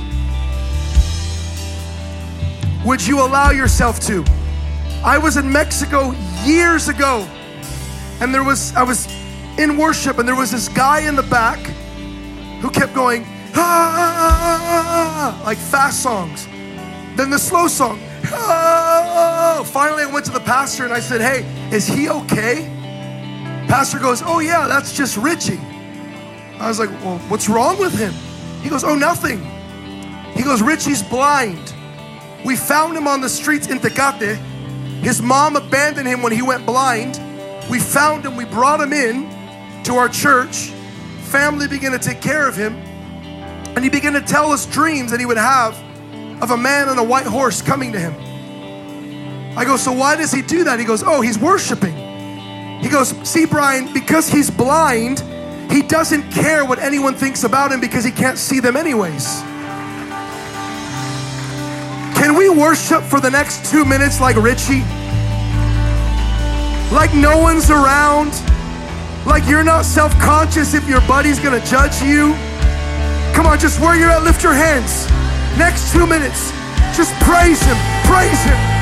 would 2.84 3.06
you 3.06 3.20
allow 3.20 3.52
yourself 3.52 4.00
to? 4.08 4.24
I 5.04 5.18
was 5.18 5.36
in 5.36 5.52
Mexico 5.52 6.10
years 6.44 6.88
ago 6.88 7.28
and 8.20 8.34
there 8.34 8.42
was 8.42 8.74
I 8.74 8.82
was 8.82 9.06
in 9.56 9.76
worship 9.76 10.18
and 10.18 10.26
there 10.26 10.34
was 10.34 10.50
this 10.50 10.66
guy 10.66 11.06
in 11.06 11.14
the 11.14 11.22
back 11.22 11.60
who 12.60 12.70
kept 12.70 12.92
going 12.92 13.24
ah, 13.54 15.40
like 15.46 15.58
fast 15.58 16.02
songs 16.02 16.48
then 17.16 17.30
the 17.30 17.38
slow 17.38 17.66
song. 17.66 17.98
Oh, 18.32 19.64
finally, 19.66 20.02
I 20.02 20.06
went 20.06 20.26
to 20.26 20.32
the 20.32 20.40
pastor 20.40 20.84
and 20.84 20.92
I 20.92 21.00
said, 21.00 21.20
Hey, 21.20 21.44
is 21.74 21.86
he 21.86 22.08
okay? 22.08 22.72
Pastor 23.68 23.98
goes, 23.98 24.22
Oh, 24.24 24.40
yeah, 24.40 24.66
that's 24.66 24.96
just 24.96 25.16
Richie. 25.16 25.60
I 26.58 26.68
was 26.68 26.78
like, 26.78 26.90
Well, 27.02 27.18
what's 27.28 27.48
wrong 27.48 27.78
with 27.78 27.96
him? 27.96 28.12
He 28.62 28.68
goes, 28.68 28.84
Oh, 28.84 28.94
nothing. 28.94 29.44
He 30.34 30.42
goes, 30.42 30.62
Richie's 30.62 31.02
blind. 31.02 31.72
We 32.44 32.56
found 32.56 32.96
him 32.96 33.08
on 33.08 33.20
the 33.20 33.28
streets 33.28 33.68
in 33.68 33.78
Tecate. 33.78 34.36
His 35.02 35.20
mom 35.20 35.56
abandoned 35.56 36.06
him 36.06 36.22
when 36.22 36.32
he 36.32 36.42
went 36.42 36.66
blind. 36.66 37.20
We 37.70 37.80
found 37.80 38.24
him, 38.24 38.36
we 38.36 38.44
brought 38.44 38.80
him 38.80 38.92
in 38.92 39.28
to 39.84 39.94
our 39.94 40.08
church. 40.08 40.70
Family 41.22 41.66
began 41.68 41.92
to 41.92 41.98
take 41.98 42.20
care 42.20 42.48
of 42.48 42.56
him. 42.56 42.74
And 43.74 43.84
he 43.84 43.90
began 43.90 44.12
to 44.14 44.20
tell 44.20 44.52
us 44.52 44.64
dreams 44.66 45.10
that 45.10 45.20
he 45.20 45.26
would 45.26 45.36
have 45.36 45.76
of 46.40 46.50
a 46.50 46.56
man 46.56 46.88
on 46.88 46.98
a 46.98 47.04
white 47.04 47.26
horse 47.26 47.62
coming 47.62 47.92
to 47.92 47.98
him. 47.98 48.14
I 49.56 49.64
go, 49.64 49.76
So 49.76 49.92
why 49.92 50.16
does 50.16 50.32
he 50.32 50.42
do 50.42 50.64
that? 50.64 50.78
He 50.78 50.84
goes, 50.84 51.02
Oh, 51.02 51.20
he's 51.20 51.38
worshiping. 51.38 51.96
He 52.80 52.88
goes, 52.88 53.08
See, 53.28 53.46
Brian, 53.46 53.92
because 53.92 54.28
he's 54.28 54.50
blind, 54.50 55.20
he 55.70 55.82
doesn't 55.82 56.30
care 56.30 56.64
what 56.64 56.78
anyone 56.78 57.14
thinks 57.14 57.44
about 57.44 57.72
him 57.72 57.80
because 57.80 58.04
he 58.04 58.10
can't 58.10 58.38
see 58.38 58.60
them 58.60 58.76
anyways. 58.76 59.42
Can 62.16 62.34
we 62.36 62.48
worship 62.48 63.02
for 63.02 63.20
the 63.20 63.30
next 63.30 63.70
two 63.70 63.84
minutes 63.84 64.20
like 64.20 64.36
Richie? 64.36 64.82
Like 66.94 67.14
no 67.14 67.38
one's 67.38 67.70
around? 67.70 68.32
Like 69.26 69.46
you're 69.48 69.64
not 69.64 69.84
self 69.84 70.12
conscious 70.20 70.74
if 70.74 70.88
your 70.88 71.00
buddy's 71.02 71.40
gonna 71.40 71.64
judge 71.64 72.00
you? 72.02 72.34
Come 73.34 73.46
on, 73.46 73.58
just 73.58 73.80
where 73.80 73.96
you're 73.96 74.10
at, 74.10 74.22
lift 74.22 74.42
your 74.42 74.54
hands. 74.54 75.06
Next 75.56 75.90
two 75.90 76.06
minutes, 76.06 76.52
just 76.94 77.14
praise 77.20 77.62
Him, 77.62 77.76
praise 78.04 78.42
Him. 78.44 78.75